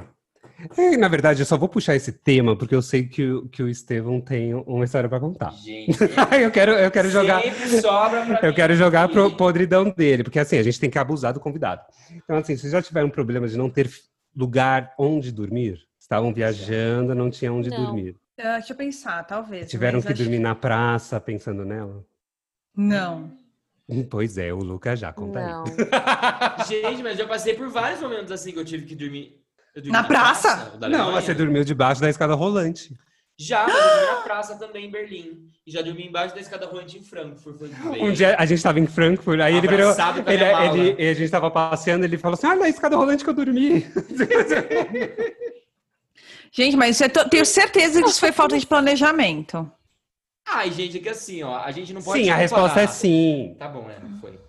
[0.77, 3.61] É, na verdade, eu só vou puxar esse tema porque eu sei que, o- que
[3.63, 5.51] o Estevão tem uma história pra contar.
[5.53, 5.97] Gente,
[6.41, 7.41] eu quero, eu quero jogar.
[7.45, 8.53] Eu mim.
[8.55, 11.81] quero jogar pro podridão dele, porque assim, a gente tem que abusar do convidado.
[12.11, 13.89] Então, assim, vocês já tiveram um problema de não ter
[14.35, 15.79] lugar onde dormir?
[15.99, 17.85] Estavam viajando, não tinham onde Não.
[17.85, 18.15] dormir.
[18.39, 19.69] Ah, deixa eu pensar, talvez.
[19.69, 22.05] Tiveram que acho- dormir na praça pensando nela?
[22.75, 23.31] Não.
[24.09, 25.63] Pois é, o Lucas já conta Não.
[25.63, 25.71] aí.
[26.67, 29.41] Gente, mas eu passei por vários momentos assim que eu tive que dormir.
[29.73, 30.75] Dormi Na praça?
[30.77, 31.21] da Não, Alemanha.
[31.21, 32.93] você dormiu debaixo da escada rolante.
[33.39, 35.47] Já, mas eu dormi na praça também em Berlim.
[35.65, 37.61] E já dormi embaixo da escada rolante em Frankfurt.
[38.01, 39.89] Um dia a gente tava em Frankfurt, aí ele virou.
[40.25, 40.77] Ele, minha mala.
[40.77, 43.85] ele- a gente tava passeando, ele falou assim: Ah, na escada rolante que eu dormi.
[46.57, 49.71] Gente, mas eu tô- tenho certeza que isso foi falta de planejamento.
[50.43, 52.41] Ai, gente, é que assim, ó, a gente não pode Sim, a comparar.
[52.41, 53.55] resposta é sim.
[53.59, 53.97] Tá bom, né?
[54.19, 54.39] Foi.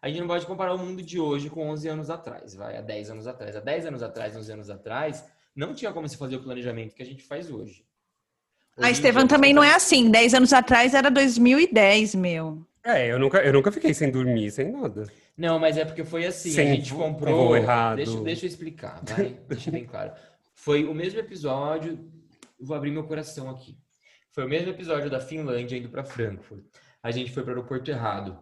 [0.00, 2.80] A gente não pode comparar o mundo de hoje com 11 anos atrás, vai, há
[2.80, 3.54] 10 anos atrás.
[3.54, 5.22] Há 10 anos atrás, 11 anos atrás,
[5.54, 7.84] não tinha como se fazer o planejamento que a gente faz hoje.
[8.74, 10.10] Hoje A em Estevam também não é assim.
[10.10, 12.64] Dez anos atrás era 2010, meu.
[12.82, 15.06] É, eu nunca, eu nunca fiquei sem dormir, sem nada.
[15.36, 17.54] Não, mas é porque foi assim, Sem a gente comprou...
[17.56, 17.96] errado.
[17.96, 19.36] Deixa, deixa eu explicar, vai?
[19.48, 20.12] deixa bem claro.
[20.60, 22.00] Foi o mesmo episódio,
[22.60, 23.78] vou abrir meu coração aqui.
[24.32, 26.64] Foi o mesmo episódio da Finlândia indo para Frankfurt.
[27.00, 28.36] A gente foi para o aeroporto errado.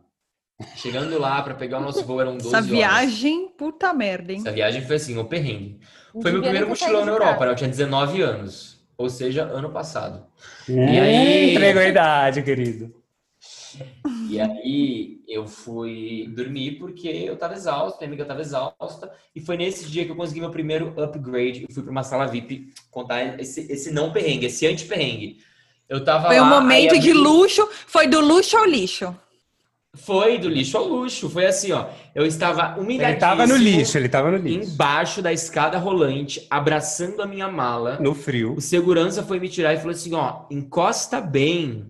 [0.77, 2.71] Chegando lá para pegar o nosso voo eram 12 Essa horas.
[2.71, 4.39] viagem, puta merda, hein?
[4.39, 5.79] Essa viagem foi assim, um perrengue.
[6.15, 7.53] Não Foi meu primeiro mochilão na Europa, né?
[7.53, 8.81] eu tinha 19 anos.
[8.97, 10.27] Ou seja, ano passado.
[10.67, 11.51] E aí?
[11.55, 12.95] Entregou a idade, querido.
[14.29, 19.11] E aí eu fui dormir porque eu tava exausto, minha amiga tava exausta.
[19.35, 21.67] E foi nesse dia que eu consegui meu primeiro upgrade.
[21.69, 25.39] Eu fui para uma sala VIP contar esse, esse não perrengue, esse anti-perrengue.
[25.89, 27.69] Eu tava Foi um lá, momento aí de abri- luxo.
[27.87, 29.15] Foi do luxo ao lixo.
[29.95, 31.31] Foi do lixo ao luxo.
[31.31, 31.87] Foi assim, ó.
[32.15, 33.09] Eu estava humilhadíssimo.
[33.13, 34.73] Ele tava no lixo, ele tava no lixo.
[34.73, 37.99] Embaixo da escada rolante, abraçando a minha mala.
[38.01, 38.55] No frio.
[38.57, 41.87] O segurança foi me tirar e falou assim, ó, encosta bem,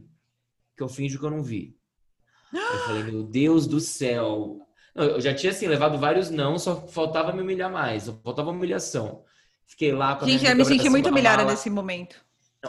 [0.76, 1.74] que eu finjo que eu não vi.
[2.52, 4.60] Eu falei, meu Deus do céu.
[4.94, 8.50] Não, eu já tinha, assim, levado vários não, só faltava me humilhar mais, só faltava
[8.50, 9.24] humilhação.
[9.66, 11.50] Fiquei lá com a Gente, eu me senti muito humilhada mala.
[11.50, 12.16] nesse momento.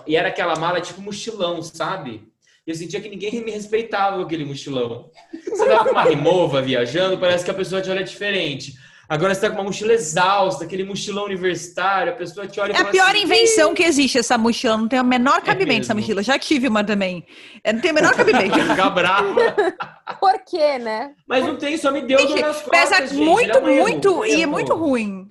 [0.06, 2.28] E era aquela mala tipo mochilão, sabe?
[2.66, 5.10] Eu sentia que ninguém me respeitava aquele mochilão.
[5.32, 8.78] Você tava com uma remova viajando, parece que a pessoa te olha diferente.
[9.10, 12.76] Agora você tá com uma mochila exausta, aquele mochilão universitário, a pessoa te olha e
[12.76, 14.76] É a pior assim, invenção que existe essa mochila.
[14.76, 16.08] Não tem o menor cabimento essa mesmo.
[16.08, 16.24] mochila.
[16.24, 17.26] Já tive uma também.
[17.64, 18.60] É, Não tem o menor cabimento.
[18.60, 19.56] Ficar brava.
[20.20, 21.14] Por quê, né?
[21.26, 23.24] Mas não tem, só me deu dor Gente, nas costas, pesa gente.
[23.24, 25.28] muito, um muito e é muito ruim.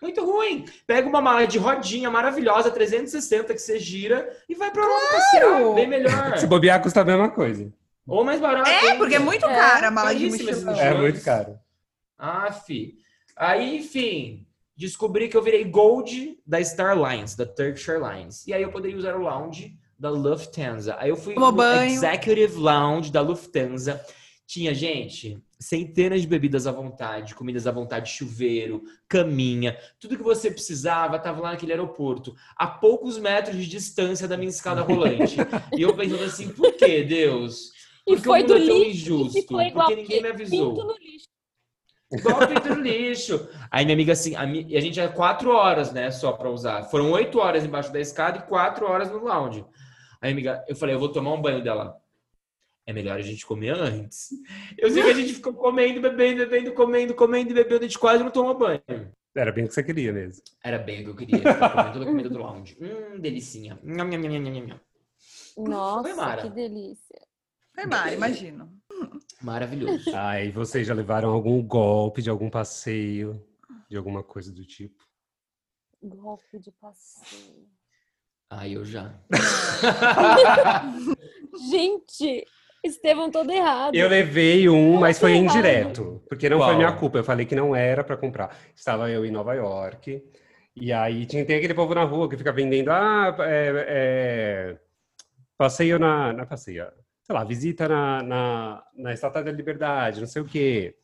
[0.00, 0.64] Muito ruim.
[0.86, 5.74] Pega uma mala de rodinha maravilhosa, 360, que você gira e vai pra Europa passear.
[5.74, 6.38] Bem melhor.
[6.38, 7.70] Se bobear, custa a mesma coisa.
[8.06, 8.68] Ou mais barato.
[8.68, 10.78] É, porque é muito É, cara a mala de mochilão.
[10.78, 11.58] É muito caro.
[12.24, 12.96] Ah, fi.
[13.36, 18.46] Aí, enfim, descobri que eu virei Gold da Star Lines, da Turkish Airlines.
[18.46, 20.96] E aí eu poderia usar o lounge da Lufthansa.
[20.98, 21.92] Aí eu fui Tomou no banho.
[21.92, 24.02] Executive Lounge da Lufthansa.
[24.46, 30.50] Tinha, gente, centenas de bebidas à vontade, comidas à vontade, chuveiro, caminha, tudo que você
[30.50, 35.36] precisava estava lá naquele aeroporto, a poucos metros de distância da minha escada rolante.
[35.76, 37.72] e eu pensando assim, por que, Deus?
[38.06, 40.28] E Porque foi o do mundo é tão lixo, injusto, e igual porque ninguém me
[40.28, 40.74] pinto avisou.
[40.74, 41.33] no lixo.
[42.12, 42.38] Igual
[42.68, 43.48] no lixo.
[43.70, 46.50] Aí minha amiga assim, a, mi- e a gente tinha quatro horas, né, só pra
[46.50, 46.84] usar.
[46.84, 49.64] Foram oito horas embaixo da escada e quatro horas no lounge.
[50.20, 51.96] Aí amiga, eu falei, eu vou tomar um banho dela.
[52.86, 54.28] É melhor a gente comer antes.
[54.76, 57.98] Eu sei que a gente ficou comendo, bebendo, bebendo, comendo, comendo e bebendo, a gente
[57.98, 58.82] quase não tomou banho.
[59.34, 60.42] Era bem o que você queria mesmo.
[60.62, 62.76] Era bem o que eu queria, ficar comendo toda a comida do lounge.
[62.80, 63.78] Hum, delicinha.
[63.82, 64.80] Nham, nham, nham, nham, nham.
[65.56, 67.20] Nossa, que delícia.
[67.74, 68.72] Foi Mara, imagino.
[69.42, 70.10] Maravilhoso.
[70.14, 73.42] Aí vocês já levaram algum golpe de algum passeio,
[73.88, 75.04] de alguma coisa do tipo?
[76.02, 77.68] Golpe de passeio.
[78.50, 79.14] Aí eu já.
[81.70, 82.44] Gente,
[82.84, 83.94] Estevão todo errado.
[83.94, 85.56] Eu levei um, mas foi errado.
[85.56, 86.68] indireto, porque não Qual?
[86.68, 87.18] foi minha culpa.
[87.18, 88.54] Eu falei que não era pra comprar.
[88.74, 90.22] Estava eu em Nova York,
[90.76, 94.78] e aí tinha, tem aquele povo na rua que fica vendendo, ah, é, é,
[95.56, 96.86] passeio na, na passeio,
[97.24, 100.94] sei lá, visita na, na, na Estátua da Liberdade, não sei o quê.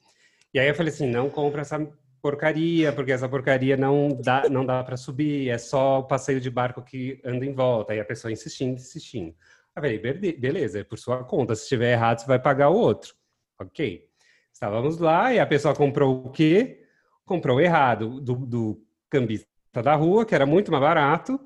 [0.53, 1.81] E aí eu falei assim, não compra essa
[2.21, 6.51] porcaria, porque essa porcaria não dá, não dá para subir, é só o passeio de
[6.51, 7.95] barco que anda em volta.
[7.95, 9.29] Aí a pessoa insistindo, insistindo.
[9.31, 11.55] Eu falei, "Berde- beleza, é por sua conta.
[11.55, 13.15] Se estiver errado, você vai pagar o outro.
[13.59, 14.07] Ok.
[14.53, 16.85] Estávamos lá e a pessoa comprou o quê?
[17.25, 19.47] Comprou errado, do, do cambista
[19.83, 21.41] da rua, que era muito mais barato,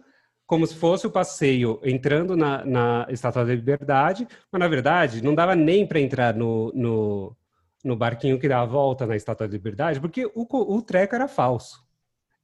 [0.46, 5.34] como se fosse o passeio entrando na, na Estátua da Liberdade, mas na verdade não
[5.34, 7.36] dava nem para entrar no, no,
[7.84, 11.28] no barquinho que dá a volta na Estátua da Liberdade, porque o, o treco era
[11.28, 11.82] falso.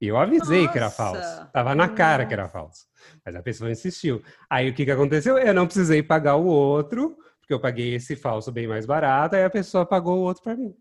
[0.01, 0.97] E eu avisei que era Nossa!
[0.97, 1.53] falso.
[1.53, 2.87] Tava na cara que era falso.
[3.25, 4.23] Mas a pessoa insistiu.
[4.49, 5.37] Aí o que, que aconteceu?
[5.37, 9.45] Eu não precisei pagar o outro, porque eu paguei esse falso bem mais barato, aí
[9.45, 10.75] a pessoa pagou o outro para mim.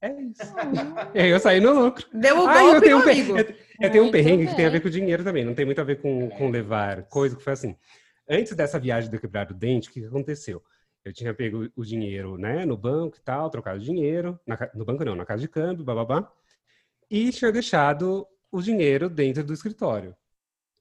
[0.00, 0.42] É isso.
[1.14, 2.06] E aí eu saí no lucro.
[2.14, 3.38] Deu o Ah, eu golpe tenho no um, pe- amigo.
[3.38, 5.64] eu, eu tenho um Muito perrengue que tem a ver com dinheiro também, não tem
[5.64, 7.76] muito a ver com, com levar coisa, que foi assim.
[8.28, 10.62] Antes dessa viagem de quebrar o dente, o que aconteceu?
[11.04, 14.84] Eu tinha pego o dinheiro, né, no banco e tal, trocado o dinheiro, na no
[14.84, 16.30] banco não, na casa de câmbio, bababá,
[17.10, 20.14] e tinha deixado o dinheiro dentro do escritório.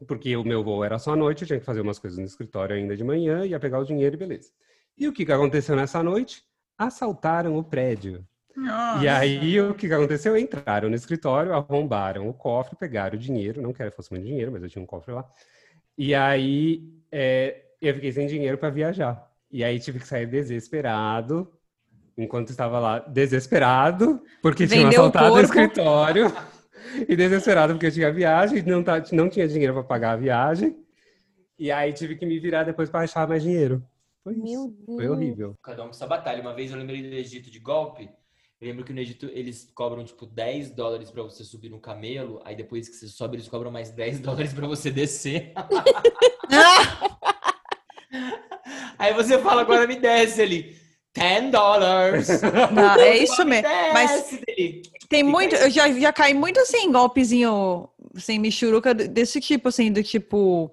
[0.08, 2.26] Porque o meu voo era só à noite, eu tinha que fazer umas coisas no
[2.26, 4.52] escritório ainda de manhã, ia pegar o dinheiro e beleza.
[4.98, 6.44] E o que aconteceu nessa noite?
[6.78, 8.26] Assaltaram o prédio.
[8.56, 9.04] Nossa.
[9.04, 10.38] E aí, o que aconteceu?
[10.38, 14.64] Entraram no escritório, arrombaram o cofre, pegaram o dinheiro, não que fosse muito dinheiro, mas
[14.64, 15.26] eu tinha um cofre lá.
[15.98, 19.30] E aí, é, eu fiquei sem dinheiro para viajar.
[19.52, 21.52] E aí, tive que sair desesperado,
[22.18, 26.32] enquanto estava lá, desesperado, porque Vendeu o assaltado o escritório.
[27.08, 30.76] E desesperado porque eu tinha viagem, não, tá, não tinha dinheiro para pagar a viagem.
[31.58, 33.82] E aí, tive que me virar depois para achar mais dinheiro.
[34.24, 34.44] Foi isso.
[34.44, 34.98] Meu Deus.
[34.98, 35.56] Foi horrível.
[35.62, 36.42] Cada um com sua batalha.
[36.42, 38.10] Uma vez eu lembrei do Egito de golpe.
[38.62, 42.40] Eu lembro que no Egito eles cobram tipo 10 dólares pra você subir no camelo.
[42.46, 45.52] Aí depois que você sobe, eles cobram mais 10 dólares pra você descer.
[49.00, 50.80] Aí você fala, agora me desce ali.
[51.16, 52.28] 10 dólares.
[52.72, 53.68] Não, é isso mesmo.
[53.94, 54.40] Mas
[55.10, 60.04] tem muito, eu já, já caí muito assim, golpezinho, assim, michuruca desse tipo, assim, do
[60.04, 60.72] tipo.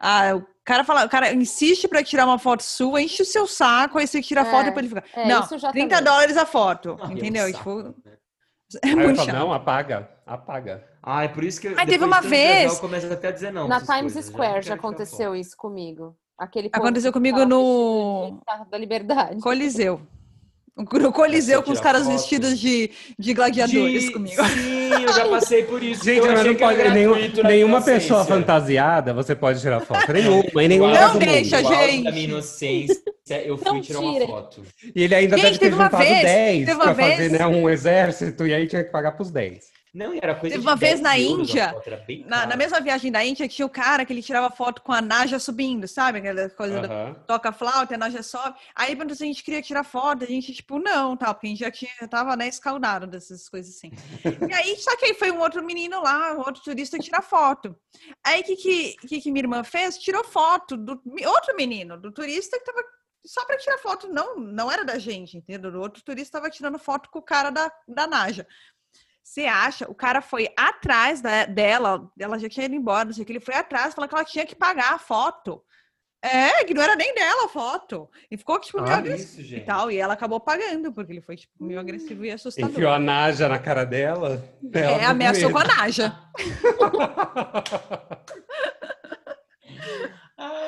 [0.00, 3.98] Ah, cara fala, o cara insiste pra tirar uma foto sua, enche o seu saco,
[3.98, 5.04] aí você tira a É, foto e depois ele fica.
[5.20, 6.04] é, não, isso já 30 também.
[6.12, 6.98] dólares a foto.
[7.00, 7.46] Ah, é um entendeu?
[7.52, 8.16] saco, Tipo, né?
[8.82, 10.84] é Aí muito falo, não, apaga, apaga.
[11.02, 11.68] Ai, por isso que.
[11.70, 13.68] Mas teve uma vez- Eu começo até a dizer não.
[13.68, 16.16] Na Times coisas, Square não já aconteceu isso comigo.
[16.36, 18.40] Aquele Aconteceu que comigo no-
[18.70, 19.40] da Liberdade.
[19.40, 20.00] Coliseu.
[20.76, 22.12] No Coliseu É com os caras foto.
[22.12, 24.44] vestidos de, de gladiadores De- comigo.
[24.44, 26.04] Sim, eu já passei por isso.
[26.04, 30.12] Gente, eu mas não pode, nenhum- nenhuma pessoa fantasiada você pode tirar foto.
[30.12, 31.74] Nenhuma, em nenhum lugar Não deixa, mundo.
[31.74, 32.04] Gente.
[32.04, 33.02] da minha inocência,
[33.44, 34.26] eu fui Não tirar uma tirem.
[34.28, 34.62] foto.
[34.94, 37.16] E ele ainda Gente, deve ter teve uma juntado vez- 10 teve uma pra fazer
[37.16, 39.75] vez- né, um exército e aí tinha que pagar pros 10.
[39.96, 41.74] Não, e era coisa Teve uma vez 10 na Índia,
[42.26, 45.00] Na, na mesma viagem da Índia, tinha o cara que ele tirava foto com a
[45.00, 46.18] Naja subindo, sabe?
[46.18, 47.14] Aquela coisa da Aham.
[47.26, 48.58] toca flauta, a Naja sobe.
[48.74, 51.50] Aí perguntou se a gente queria tirar foto, a gente, tipo, não, tal, porque a
[51.50, 53.90] gente já, tinha, já tava, né, escaldado dessas coisas assim.
[54.46, 57.74] e aí, só que aí foi um outro menino lá, um outro turista tirar foto.
[58.22, 59.96] Aí, o que, que, que, que minha irmã fez?
[59.96, 62.82] Tirou foto do outro menino, do turista que tava
[63.24, 65.72] só para tirar foto, não, não era da gente, entendeu?
[65.72, 68.46] O outro turista estava tirando foto com o cara da, da Naja.
[69.36, 69.84] Você acha?
[69.90, 73.32] O cara foi atrás da- dela, ela já tinha ido embora, não sei o que,
[73.32, 75.62] ele foi atrás, falou que ela tinha que pagar a foto.
[76.22, 78.08] É, que não era nem dela a foto.
[78.30, 79.90] E ficou, tipo, meio Ah, agressivo Isso, e tal.
[79.90, 82.70] E ela acabou pagando, porque ele foi, tipo, meio agressivo e assustador.
[82.70, 84.42] Enfiou a Naja na cara dela.
[84.72, 86.18] É, ameaçou com a Naja.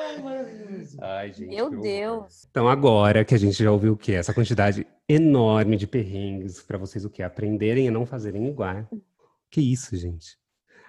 [0.09, 0.97] Ai, maravilhoso.
[1.01, 1.49] Ai, gente.
[1.49, 1.77] Meu que.
[1.77, 2.47] Deus.
[2.49, 4.13] Então agora que a gente já ouviu o quê?
[4.13, 7.23] Essa quantidade enorme de perrengues para vocês o quê?
[7.23, 8.87] Aprenderem a não fazerem igual.
[9.49, 10.37] Que isso, gente?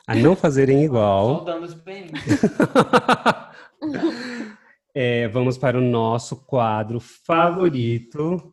[0.06, 1.38] A não fazerem igual.
[1.38, 2.22] Só dando os perrengues.
[4.92, 8.52] É, vamos para o nosso quadro favorito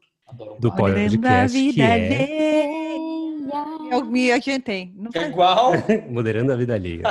[0.59, 2.65] do podcast, que é
[3.91, 4.93] Eu me adiantei.
[4.95, 5.71] Não Que é igual.
[6.09, 7.01] Moderando a Vida Alheia.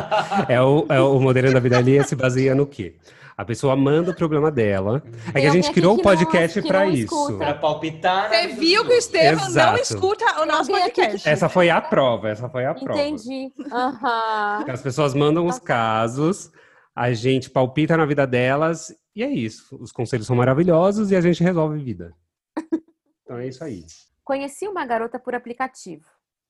[0.49, 2.95] É o, é o Moderando a Vida Alheia se baseia no quê?
[3.37, 5.03] A pessoa manda o problema dela.
[5.35, 7.37] É que a gente criou o não- podcast para isso.
[7.37, 8.31] Pra palpitar.
[8.31, 8.97] na Você viu que o.
[8.97, 11.29] Estevam não escuta o nosso podcast.
[11.29, 12.99] Essa foi a prova, essa foi a prova.
[12.99, 13.53] Entendi.
[13.71, 14.65] Aham.
[14.69, 16.51] As pessoas mandam os casos,
[16.95, 19.77] a gente palpita na vida delas e é isso.
[19.81, 22.15] Os conselhos são maravilhosos e a gente resolve vida.
[23.25, 23.85] Então é isso aí.
[24.23, 26.05] Conheci uma garota por aplicativo.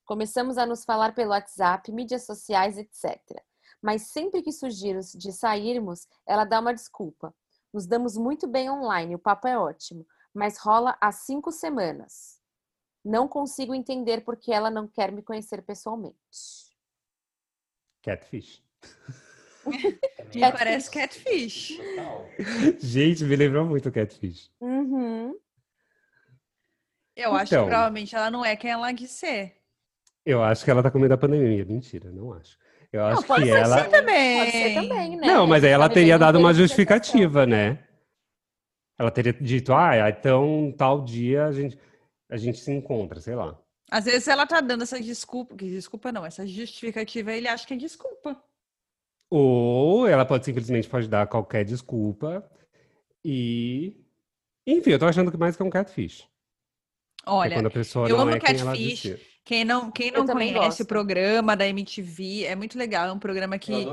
[0.04, 3.18] Começamos a nos falar pelo WhatsApp, mídias sociais, etc.
[3.86, 7.32] Mas sempre que surgirmos de sairmos, ela dá uma desculpa.
[7.72, 12.40] Nos damos muito bem online, o papo é ótimo, mas rola há cinco semanas.
[13.04, 16.18] Não consigo entender porque ela não quer me conhecer pessoalmente.
[18.02, 18.60] Catfish.
[20.34, 21.76] Me parece catfish.
[21.76, 22.26] Total.
[22.80, 24.50] Gente, me lembrou muito Catfish.
[24.60, 25.38] Uhum.
[27.14, 27.66] Eu acho que Então.
[27.66, 29.56] provavelmente ela não é quem ela quis ser.
[30.24, 31.64] Eu acho que ela tá com medo da pandemia.
[31.64, 32.58] Mentira, não acho.
[32.92, 33.84] Eu acho pode que ser ela.
[33.84, 34.38] Sim, também.
[34.38, 35.26] Pode ser também, né?
[35.26, 37.78] Não, mas aí ela teria dado uma justificativa, né?
[38.98, 41.78] Ela teria dito, ah, então tal dia a gente,
[42.30, 43.58] a gente se encontra, sei lá.
[43.90, 47.74] Às vezes ela tá dando essa desculpa, que desculpa não, essa justificativa, ele acha que
[47.74, 48.42] é desculpa.
[49.30, 52.48] Ou ela pode simplesmente pode dar qualquer desculpa
[53.24, 54.02] e.
[54.66, 56.22] Enfim, eu tô achando que mais que é um catfish.
[57.24, 59.35] É Olha, quando a pessoa eu não amo é quem ela catfish.
[59.46, 60.80] Quem não, quem não conhece gosto.
[60.82, 63.86] o programa da MTV, é muito legal, é um programa que,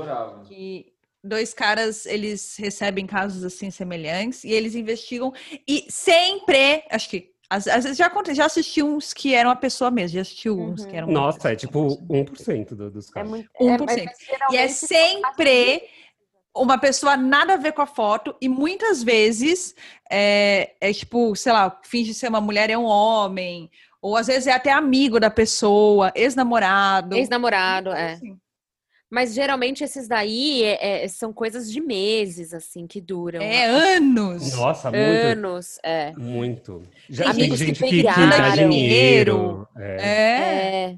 [0.48, 0.92] que
[1.22, 5.32] dois caras, eles recebem casos assim semelhantes e eles investigam
[5.66, 9.56] e sempre, acho que às, às vezes já aconteceu, já assisti uns que eram uma
[9.56, 10.88] pessoa mesmo, já assisti uns Uhum.
[10.88, 13.30] que eram uma Nossa, é tipo 1% do- dos É casos.
[13.30, 14.00] muito, 1%.
[14.00, 14.18] é, mas
[14.50, 15.88] E é geralmente sempre
[16.56, 19.74] uma pessoa nada a ver com a foto e muitas vezes
[20.10, 23.70] é, é tipo, sei lá, finge ser uma mulher é um homem,
[24.04, 27.16] ou às vezes é até amigo da pessoa, ex-namorado.
[27.16, 28.12] Ex-namorado, é.
[28.12, 28.36] Assim.
[29.10, 33.40] Mas geralmente esses daí é- é- são coisas de meses, assim, que duram.
[33.40, 33.64] É
[33.96, 34.54] anos.
[34.54, 35.00] Nossa, muito.
[35.06, 36.12] Anos, é.
[36.18, 36.82] Muito.
[37.08, 38.68] Já Tem tem amigos que gente que, que dá pegaram.
[38.68, 39.68] dinheiro.
[39.74, 39.96] É.
[39.96, 40.90] É.
[40.90, 40.96] É.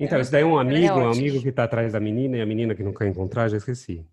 [0.00, 2.40] Então, isso daí é um é amigo, um amigo que tá atrás da menina e
[2.40, 4.06] a menina que não quer encontrar, já esqueci.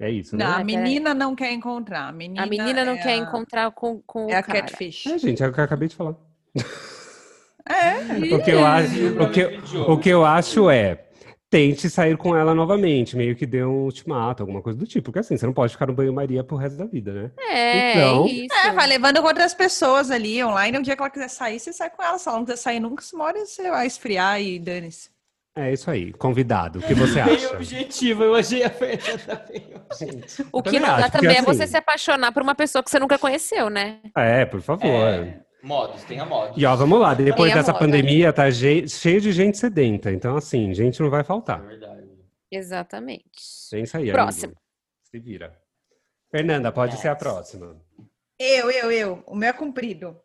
[0.00, 0.44] É isso, né?
[0.44, 0.76] Não, a Ah, peraí.
[0.78, 2.08] menina não quer encontrar.
[2.08, 4.62] A menina, A menina não é quer a- encontrar com, com É a o cara.
[4.62, 5.06] catfish.
[5.06, 6.16] É, gente, é o que eu acabei de falar.
[7.68, 8.34] É.
[8.34, 9.44] O que eu acho, o que,
[9.92, 11.04] o que eu acho é
[11.50, 15.18] tente sair com ela novamente, meio que dê um ultimato, alguma coisa do tipo, porque
[15.18, 17.30] assim, você não pode ficar no banho-maria pro resto da vida, né?
[17.38, 18.54] É, Então- é isso.
[18.66, 20.78] É, vai levando com outras pessoas ali online.
[20.78, 22.18] O dia que ela quiser sair, você sai com ela.
[22.18, 25.10] Se ela não quiser sair nunca, se mora, você vai esfriar e dane-se.
[25.60, 27.54] É isso aí, convidado, o que você Bem acha?
[27.54, 30.48] objetivo, eu achei a Fernanda bem objetiva.
[30.52, 32.98] O que não dá também é você assim- se apaixonar por uma pessoa que você
[32.98, 34.00] nunca conheceu, né?
[34.16, 34.84] É, por favor.
[34.86, 36.56] É, modos, tenha modos.
[36.56, 37.84] E ó, vamos lá, depois Tem a dessa moda.
[37.84, 41.60] pandemia tá ge- cheio de gente sedenta, então assim, gente não vai É faltar.
[41.62, 42.08] verdade.
[42.50, 43.24] Exatamente.
[43.72, 44.46] É isso aí, Próximo.
[44.52, 44.60] amigo.
[45.04, 45.56] Se vira.
[46.30, 47.76] Fernanda, pode ser a próxima.
[48.38, 49.22] Eu, eu, eu.
[49.26, 50.16] O meu é comprido.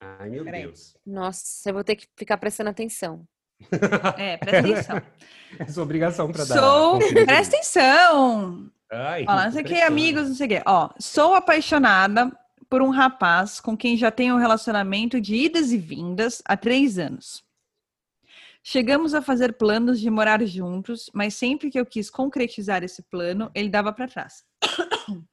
[0.00, 0.62] Ai, meu Peraí.
[0.62, 0.96] Deus.
[1.06, 3.26] Nossa, eu vou ter que ficar prestando atenção.
[4.18, 5.02] É, presta atenção.
[5.56, 6.58] É sua obrigação pra dar.
[6.58, 6.98] Sou.
[6.98, 8.68] Presta atenção.
[8.90, 9.86] Ai, Ó, não sei o que, pressão.
[9.86, 10.62] amigos, não sei o que.
[10.66, 12.36] Ó, sou apaixonada
[12.68, 16.98] por um rapaz com quem já tenho um relacionamento de idas e vindas há três
[16.98, 17.44] anos.
[18.64, 23.48] Chegamos a fazer planos de morar juntos, mas sempre que eu quis concretizar esse plano,
[23.54, 24.42] ele dava para trás.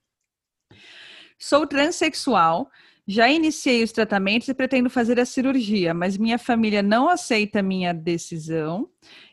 [1.40, 2.70] Sou transexual,
[3.08, 7.94] já iniciei os tratamentos e pretendo fazer a cirurgia, mas minha família não aceita minha
[7.94, 8.90] decisão.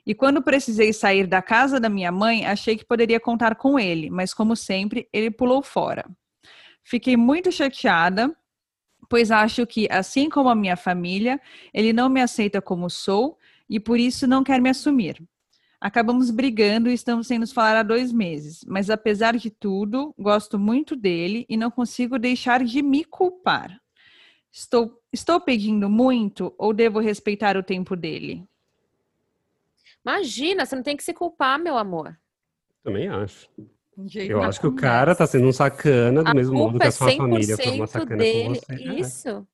[0.06, 4.10] E quando precisei sair da casa da minha mãe, achei que poderia contar com ele,
[4.10, 6.04] mas como sempre, ele pulou fora.
[6.82, 8.34] Fiquei muito chateada,
[9.08, 11.40] pois acho que, assim como a minha família,
[11.72, 13.38] ele não me aceita como sou
[13.68, 15.22] e por isso não quer me assumir.
[15.80, 20.58] Acabamos brigando e estamos sem nos falar há dois meses, mas apesar de tudo, gosto
[20.58, 23.80] muito dele e não consigo deixar de me culpar.
[24.50, 28.44] Estou, estou pedindo muito ou devo respeitar o tempo dele?
[30.04, 32.18] Imagina, você não tem que se culpar, meu amor.
[32.82, 33.48] Também acho.
[34.14, 36.88] Eu acho que o cara tá sendo um sacana, do A mesmo modo que é
[36.88, 38.44] a sua família foi uma 100% sacana dele.
[38.44, 38.72] com você.
[38.72, 39.00] É.
[39.00, 39.46] Isso.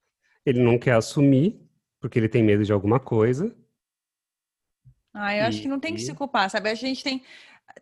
[0.44, 1.60] Ele não quer assumir,
[1.98, 3.54] porque ele tem medo de alguma coisa.
[5.14, 6.68] Ah, eu acho que não tem que E- se culpar, sabe?
[6.68, 7.22] A gente tem,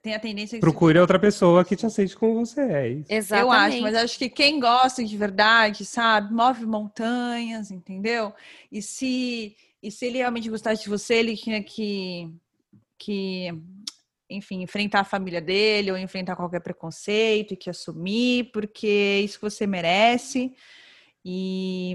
[0.03, 2.89] tem a tendência de se Procure outra pessoa que te aceite como você é.
[2.91, 3.13] isso.
[3.13, 3.43] Exatamente.
[3.43, 8.35] Eu acho, mas acho que quem gosta de verdade, sabe, move montanhas, entendeu?
[8.71, 12.31] E se, e se ele realmente gostasse de você, ele tinha que,
[12.99, 13.49] que,
[14.29, 19.39] enfim, enfrentar a família dele ou enfrentar qualquer preconceito e que assumir, porque é isso
[19.39, 20.55] que você merece.
[21.25, 21.95] E,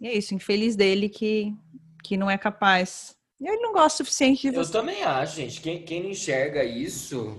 [0.00, 1.54] e é isso, infeliz dele que,
[2.02, 3.16] que não é capaz.
[3.40, 4.72] Ele não gosta o suficiente de Eu você.
[4.72, 5.60] também acho, gente.
[5.60, 7.38] Quem, quem não enxerga isso.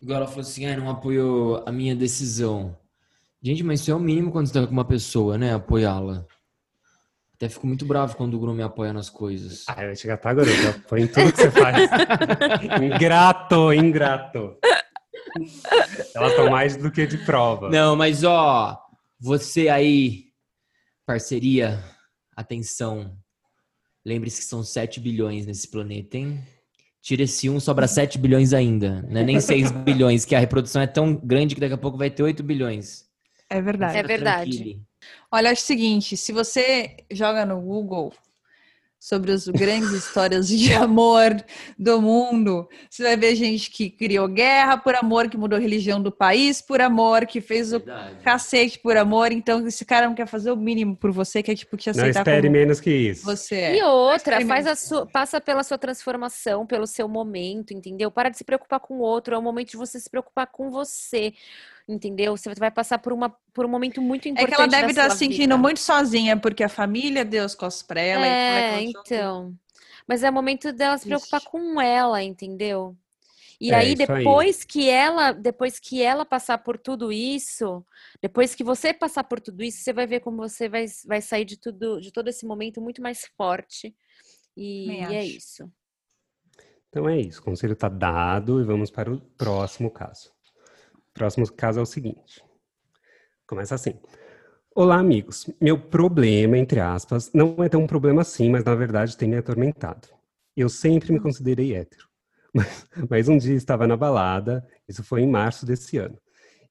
[0.00, 2.76] Igual ela falou assim, ah, não apoiou a minha decisão.
[3.42, 5.54] Gente, mas isso é o mínimo quando você tá com uma pessoa, né?
[5.54, 6.24] Apoiá-la.
[7.34, 9.64] Até fico muito bravo quando o Bruno me apoia nas coisas.
[9.68, 10.80] Ah, eu ia chegar tá, garoto.
[10.88, 11.90] Põe em tudo que você faz.
[12.82, 14.56] ingrato, ingrato.
[16.14, 17.68] Elas estão mais do que de prova.
[17.68, 18.78] Não, mas ó,
[19.20, 20.26] você aí,
[21.04, 21.84] parceria,
[22.34, 23.16] atenção.
[24.06, 26.38] Lembre-se que são 7 bilhões nesse planeta, hein?
[27.02, 29.04] Tira esse um, sobra 7 bilhões ainda.
[29.10, 31.98] Não é nem 6 bilhões, que a reprodução é tão grande que daqui a pouco
[31.98, 33.04] vai ter 8 bilhões.
[33.50, 33.98] É verdade.
[33.98, 34.50] É verdade.
[34.52, 34.82] Tranquile.
[35.28, 38.12] Olha, acho o seguinte, se você joga no Google
[38.98, 41.36] sobre as grandes histórias de amor
[41.78, 46.02] do mundo, você vai ver gente que criou guerra por amor, que mudou a religião
[46.02, 48.16] do país por amor, que fez o Verdade.
[48.22, 49.32] cacete por amor.
[49.32, 51.92] Então, esse cara não quer fazer o mínimo por você, que é tipo te Não
[51.92, 53.24] aceitar espere como menos que isso.
[53.24, 53.76] você é.
[53.78, 58.10] E outra, faz a sua, passa pela sua transformação, pelo seu momento, entendeu?
[58.10, 60.70] Para de se preocupar com o outro, é o momento de você se preocupar com
[60.70, 61.32] você,
[61.88, 62.36] entendeu?
[62.36, 65.10] Você vai passar por, uma, por um momento muito É importante que ela deve estar
[65.10, 68.26] se sentindo muito sozinha, porque a família, Deus cospe pra ela.
[68.26, 69.54] e É, achou que- então.
[70.06, 71.50] Mas é o momento dela se preocupar Triste.
[71.50, 72.96] com ela, entendeu?
[73.60, 74.22] E É, aí, isso aí.
[74.24, 77.84] depois que ela, depois que ela passar por tudo isso,
[78.20, 81.44] depois que você passar por tudo isso, você vai ver como você vai, vai sair
[81.44, 83.94] de tudo, de todo esse momento muito mais forte.
[84.56, 85.70] E, e é isso.
[86.88, 87.40] Então é isso.
[87.40, 90.35] O conselho está dado e vamos para o próximo caso.
[91.16, 92.44] Próximo caso é o seguinte.
[93.46, 93.98] Começa assim.
[94.74, 95.50] Olá, amigos.
[95.58, 99.36] Meu problema, entre aspas, não é tão um problema assim, mas na verdade tem me
[99.38, 100.08] atormentado.
[100.54, 102.06] Eu sempre me considerei hétero.
[102.54, 106.18] Mas, mas um dia estava na balada, isso foi em março desse ano,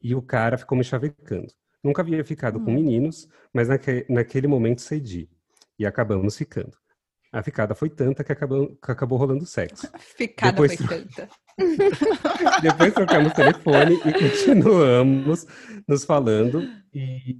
[0.01, 1.47] e o cara ficou me chavecando.
[1.83, 5.29] Nunca havia ficado com meninos, mas naque, naquele momento cedi.
[5.77, 6.75] E acabamos ficando.
[7.31, 9.87] A ficada foi tanta que acabou, que acabou rolando sexo.
[9.99, 11.29] Ficada Depois- foi tanta.
[12.61, 15.45] Depois trocamos telefone e continuamos
[15.87, 16.61] nos falando
[16.93, 17.37] e,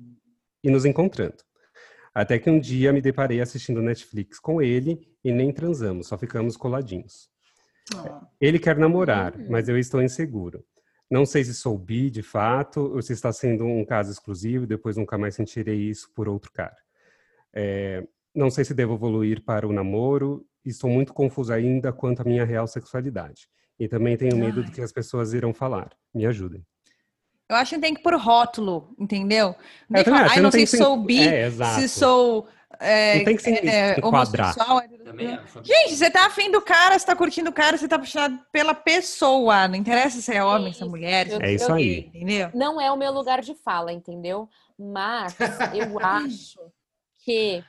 [0.63, 1.37] e nos encontrando.
[2.13, 6.55] Até que um dia me deparei assistindo Netflix com ele e nem transamos, só ficamos
[6.55, 7.29] coladinhos.
[8.39, 10.63] Ele quer namorar, mas eu estou inseguro.
[11.11, 14.67] Não sei se sou bi de fato ou se está sendo um caso exclusivo e
[14.67, 16.75] depois nunca mais sentirei isso por outro cara.
[17.53, 18.03] É,
[18.33, 22.25] não sei se devo evoluir para o namoro e estou muito confuso ainda quanto à
[22.25, 23.47] minha real sexualidade.
[23.79, 25.89] E também tenho medo do que as pessoas irão falar.
[26.13, 26.65] Me ajudem.
[27.49, 29.55] Eu acho que tem que pôr rótulo, entendeu?
[29.89, 31.27] Não É, tem que também falar, acho, ai, não não tem sei se sou bi,
[31.27, 32.47] é, se sou
[32.79, 34.05] é, Não tem que se é, enquadrar.
[34.57, 34.81] homossexual.
[35.03, 35.63] Também acho.
[35.63, 38.73] Gente, você tá afim do cara, você tá curtindo o cara, você tá apaixonado pela
[38.73, 39.67] pessoa.
[39.67, 41.99] Não interessa se é homem, se é mulher, Eu- É isso eu- aí.
[42.07, 42.49] entendeu?
[42.53, 44.49] Não é o meu lugar de fala, entendeu?
[44.77, 45.35] Mas
[45.75, 46.59] eu acho
[47.23, 47.63] que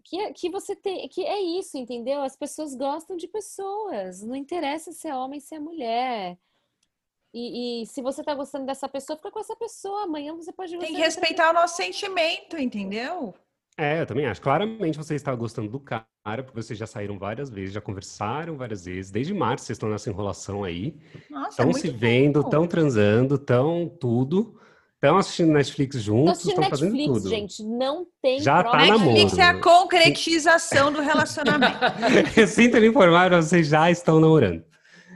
[0.00, 2.22] que, que você tem que é isso, entendeu?
[2.22, 6.38] As pessoas gostam de pessoas, não interessa se é homem, se é mulher.
[7.32, 10.02] E, e se você tá gostando dessa pessoa, fica com essa pessoa.
[10.02, 13.34] Amanhã você pode gostar Tem que respeitar o nosso sentimento, entendeu?
[13.76, 14.42] É, eu também acho.
[14.42, 16.04] Claramente você está gostando do cara,
[16.42, 19.10] porque vocês já saíram várias vezes, já conversaram várias vezes.
[19.10, 20.94] Desde março vocês estão nessa enrolação aí.
[21.14, 24.60] É Estão muito se vendo, estão transando, estão tudo.
[25.02, 27.30] Estão assistindo Netflix juntos, assistindo estão fazendo Netflix, tudo.
[27.30, 27.64] gente.
[27.64, 29.12] Não tem Já prova tá namoro.
[29.12, 29.64] Netflix é a namoro.
[29.80, 31.78] concretização do relacionamento.
[32.36, 34.62] Eu sinto lhe informar, vocês já estão namorando.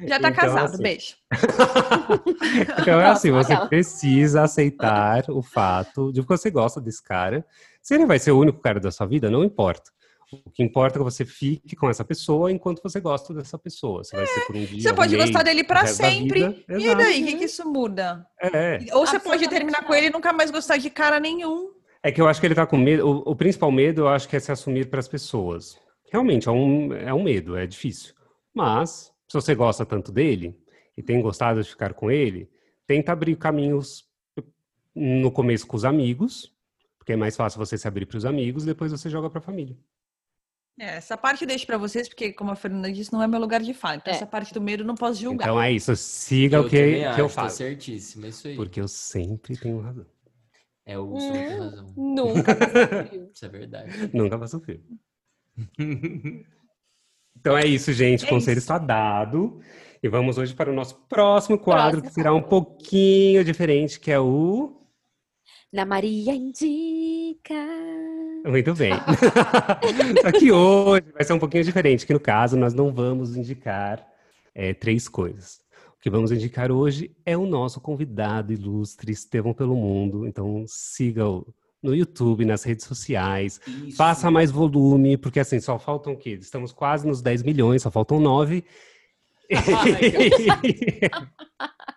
[0.06, 1.14] Já tá Então, casado, assim, beijo.
[2.80, 7.44] Então é assim, você precisa aceitar o fato de que você gosta desse cara.
[7.82, 9.90] Se ele vai ser o único cara da sua vida, não importa.
[10.32, 14.02] O que importa é que você fique com essa pessoa enquanto você gosta dessa pessoa.
[14.02, 14.80] Você vai ser por um dia.
[14.80, 16.64] Você um pode mês, gostar dele da sempre.
[16.68, 16.98] E Exato.
[16.98, 18.26] daí, o que, que isso muda?
[18.42, 18.78] É.
[18.92, 21.72] Ou você pode terminar com ele e nunca mais gostar de cara nenhum.
[22.02, 23.06] É que eu acho que ele tá com medo.
[23.06, 25.78] O, o principal medo, eu acho que é se assumir para as pessoas.
[26.10, 28.14] Realmente, é um, é um medo, é difícil.
[28.52, 30.56] Mas, se você gosta tanto dele
[30.96, 32.48] e tem gostado de ficar com ele,
[32.86, 34.04] tenta abrir caminhos
[34.94, 36.54] no começo com os amigos,
[36.98, 39.42] porque é mais fácil você se abrir para os amigos, depois você joga para a
[39.42, 39.76] família.
[40.78, 43.60] É, essa parte deixo pra vocês, porque, como a Fernanda disse, não é meu lugar
[43.62, 43.96] de fala.
[43.96, 44.16] Então, É.
[44.16, 45.44] essa parte do medo eu não posso julgar.
[45.44, 47.50] Então é isso, siga o que, que acho, eu Tá falo.
[47.50, 48.56] certíssimo, é isso aí.
[48.56, 50.04] Porque eu sempre tenho razão.
[50.86, 51.94] É o Wilson tem razão.
[51.96, 53.30] Nunca passou frio.
[53.32, 54.10] Isso é verdade.
[54.12, 54.82] Nunca vai sofrer.
[57.38, 58.24] Então é isso, gente.
[58.24, 58.64] O É conselho isso.
[58.64, 59.60] está dado.
[60.02, 64.10] E vamos hoje para o nosso próximo quadro, Próximo que será um pouquinho diferente, que
[64.10, 64.80] é o.
[65.72, 67.54] Na Maria Indica.
[68.44, 68.92] Muito bem.
[70.22, 74.06] Só que hoje vai ser um pouquinho diferente, que no caso nós não vamos indicar
[74.54, 75.60] é, três coisas.
[75.96, 80.26] O que vamos indicar hoje é o nosso convidado ilustre, Estevão pelo Mundo.
[80.26, 81.46] Então siga-o
[81.82, 83.60] no YouTube, nas redes sociais.
[83.66, 83.96] Isso.
[83.96, 86.38] Faça mais volume, porque assim, só faltam o quê?
[86.40, 88.62] Estamos quase nos 10 milhões, só faltam 9.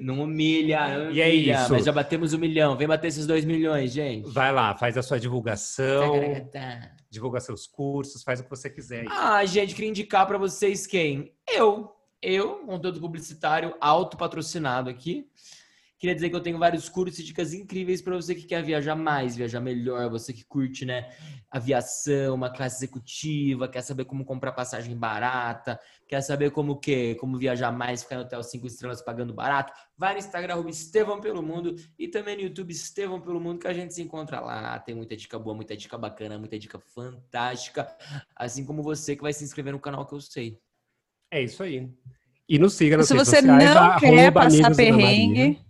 [0.00, 1.60] Não humilha, não E é humilha.
[1.62, 1.72] isso.
[1.72, 2.76] Mas já batemos um milhão.
[2.76, 4.28] Vem bater esses dois milhões, gente.
[4.30, 6.14] Vai lá, faz a sua divulgação,
[7.10, 9.04] divulga seus cursos, faz o que você quiser.
[9.08, 11.32] Ah, gente, queria indicar pra vocês quem?
[11.48, 11.90] Eu.
[12.22, 15.26] Eu, conteúdo publicitário autopatrocinado aqui.
[16.00, 18.96] Queria dizer que eu tenho vários cursos e dicas incríveis para você que quer viajar
[18.96, 21.10] mais, viajar melhor, você que curte, né,
[21.50, 25.78] aviação, uma classe executiva, quer saber como comprar passagem barata,
[26.08, 27.14] quer saber como o quê?
[27.20, 29.74] Como viajar mais, ficar em hotel cinco estrelas pagando barato.
[29.94, 33.68] Vai no Instagram, arroba Estevão Pelo Mundo e também no YouTube Estevão Pelo Mundo, que
[33.68, 34.78] a gente se encontra lá.
[34.78, 37.86] Tem muita dica boa, muita dica bacana, muita dica fantástica.
[38.34, 40.58] Assim como você que vai se inscrever no canal que eu sei.
[41.30, 41.92] É isso aí.
[42.48, 45.60] E nos siga nas Se redes você sociais, não quer passar perrengue,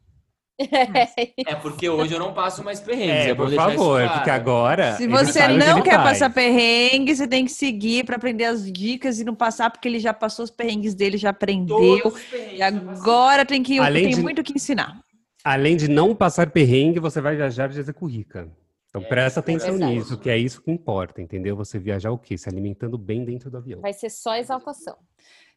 [1.47, 3.27] É porque hoje eu não passo mais perrengues.
[3.27, 4.15] É, por favor, claro.
[4.19, 4.97] porque agora.
[4.97, 6.19] se você não quer faz.
[6.19, 9.99] passar perrengue, você tem que seguir para aprender as dicas e não passar, porque ele
[9.99, 11.77] já passou os perrengues dele, já aprendeu.
[12.03, 15.01] Todos os perrengues E agora tem que Além tem de- muito o que ensinar.
[15.43, 18.49] Além de não passar perrengue, você vai viajar de Zé Rica.
[18.91, 19.95] Então É, presta atenção verdade.
[19.95, 21.57] nisso, que é isso que importa, entendeu?
[21.57, 22.37] Você viajar o quê?
[22.37, 23.81] Se alimentando bem dentro do avião.
[23.81, 24.97] Vai ser só exaltação.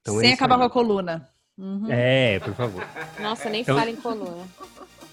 [0.02, 0.60] Então é Sem isso acabar aí.
[0.62, 1.28] com a coluna.
[1.58, 1.88] Uhum.
[1.90, 2.84] É, por favor.
[3.20, 4.44] Nossa, nem Então- fala em coluna.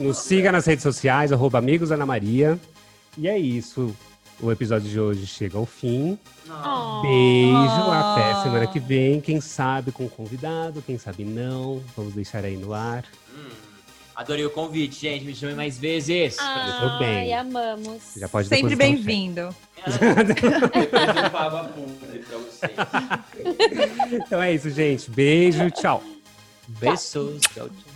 [0.01, 2.59] Nos siga nas redes sociais, arroba Amigos Ana Maria.
[3.19, 3.95] E é isso.
[4.41, 6.19] O episódio de hoje chega ao fim.
[6.49, 7.03] Oh.
[7.03, 9.21] Beijo, até semana que vem.
[9.21, 11.83] Quem sabe com convidado, quem sabe não.
[11.95, 13.05] Vamos deixar aí no ar.
[13.31, 13.51] Hum,
[14.17, 15.27] adorei o convite, gente.
[15.27, 16.39] Me chamem mais vezes.
[16.39, 17.19] Tudo bem.
[17.19, 18.15] Ai, amamos.
[18.17, 19.55] Já pode Sempre bem-vindo.
[19.85, 20.01] Vocês.
[24.13, 25.11] Então é isso, gente.
[25.11, 26.03] Beijo, tchau.
[26.67, 27.41] Beijos.
[27.53, 27.90] Tchau, tchau.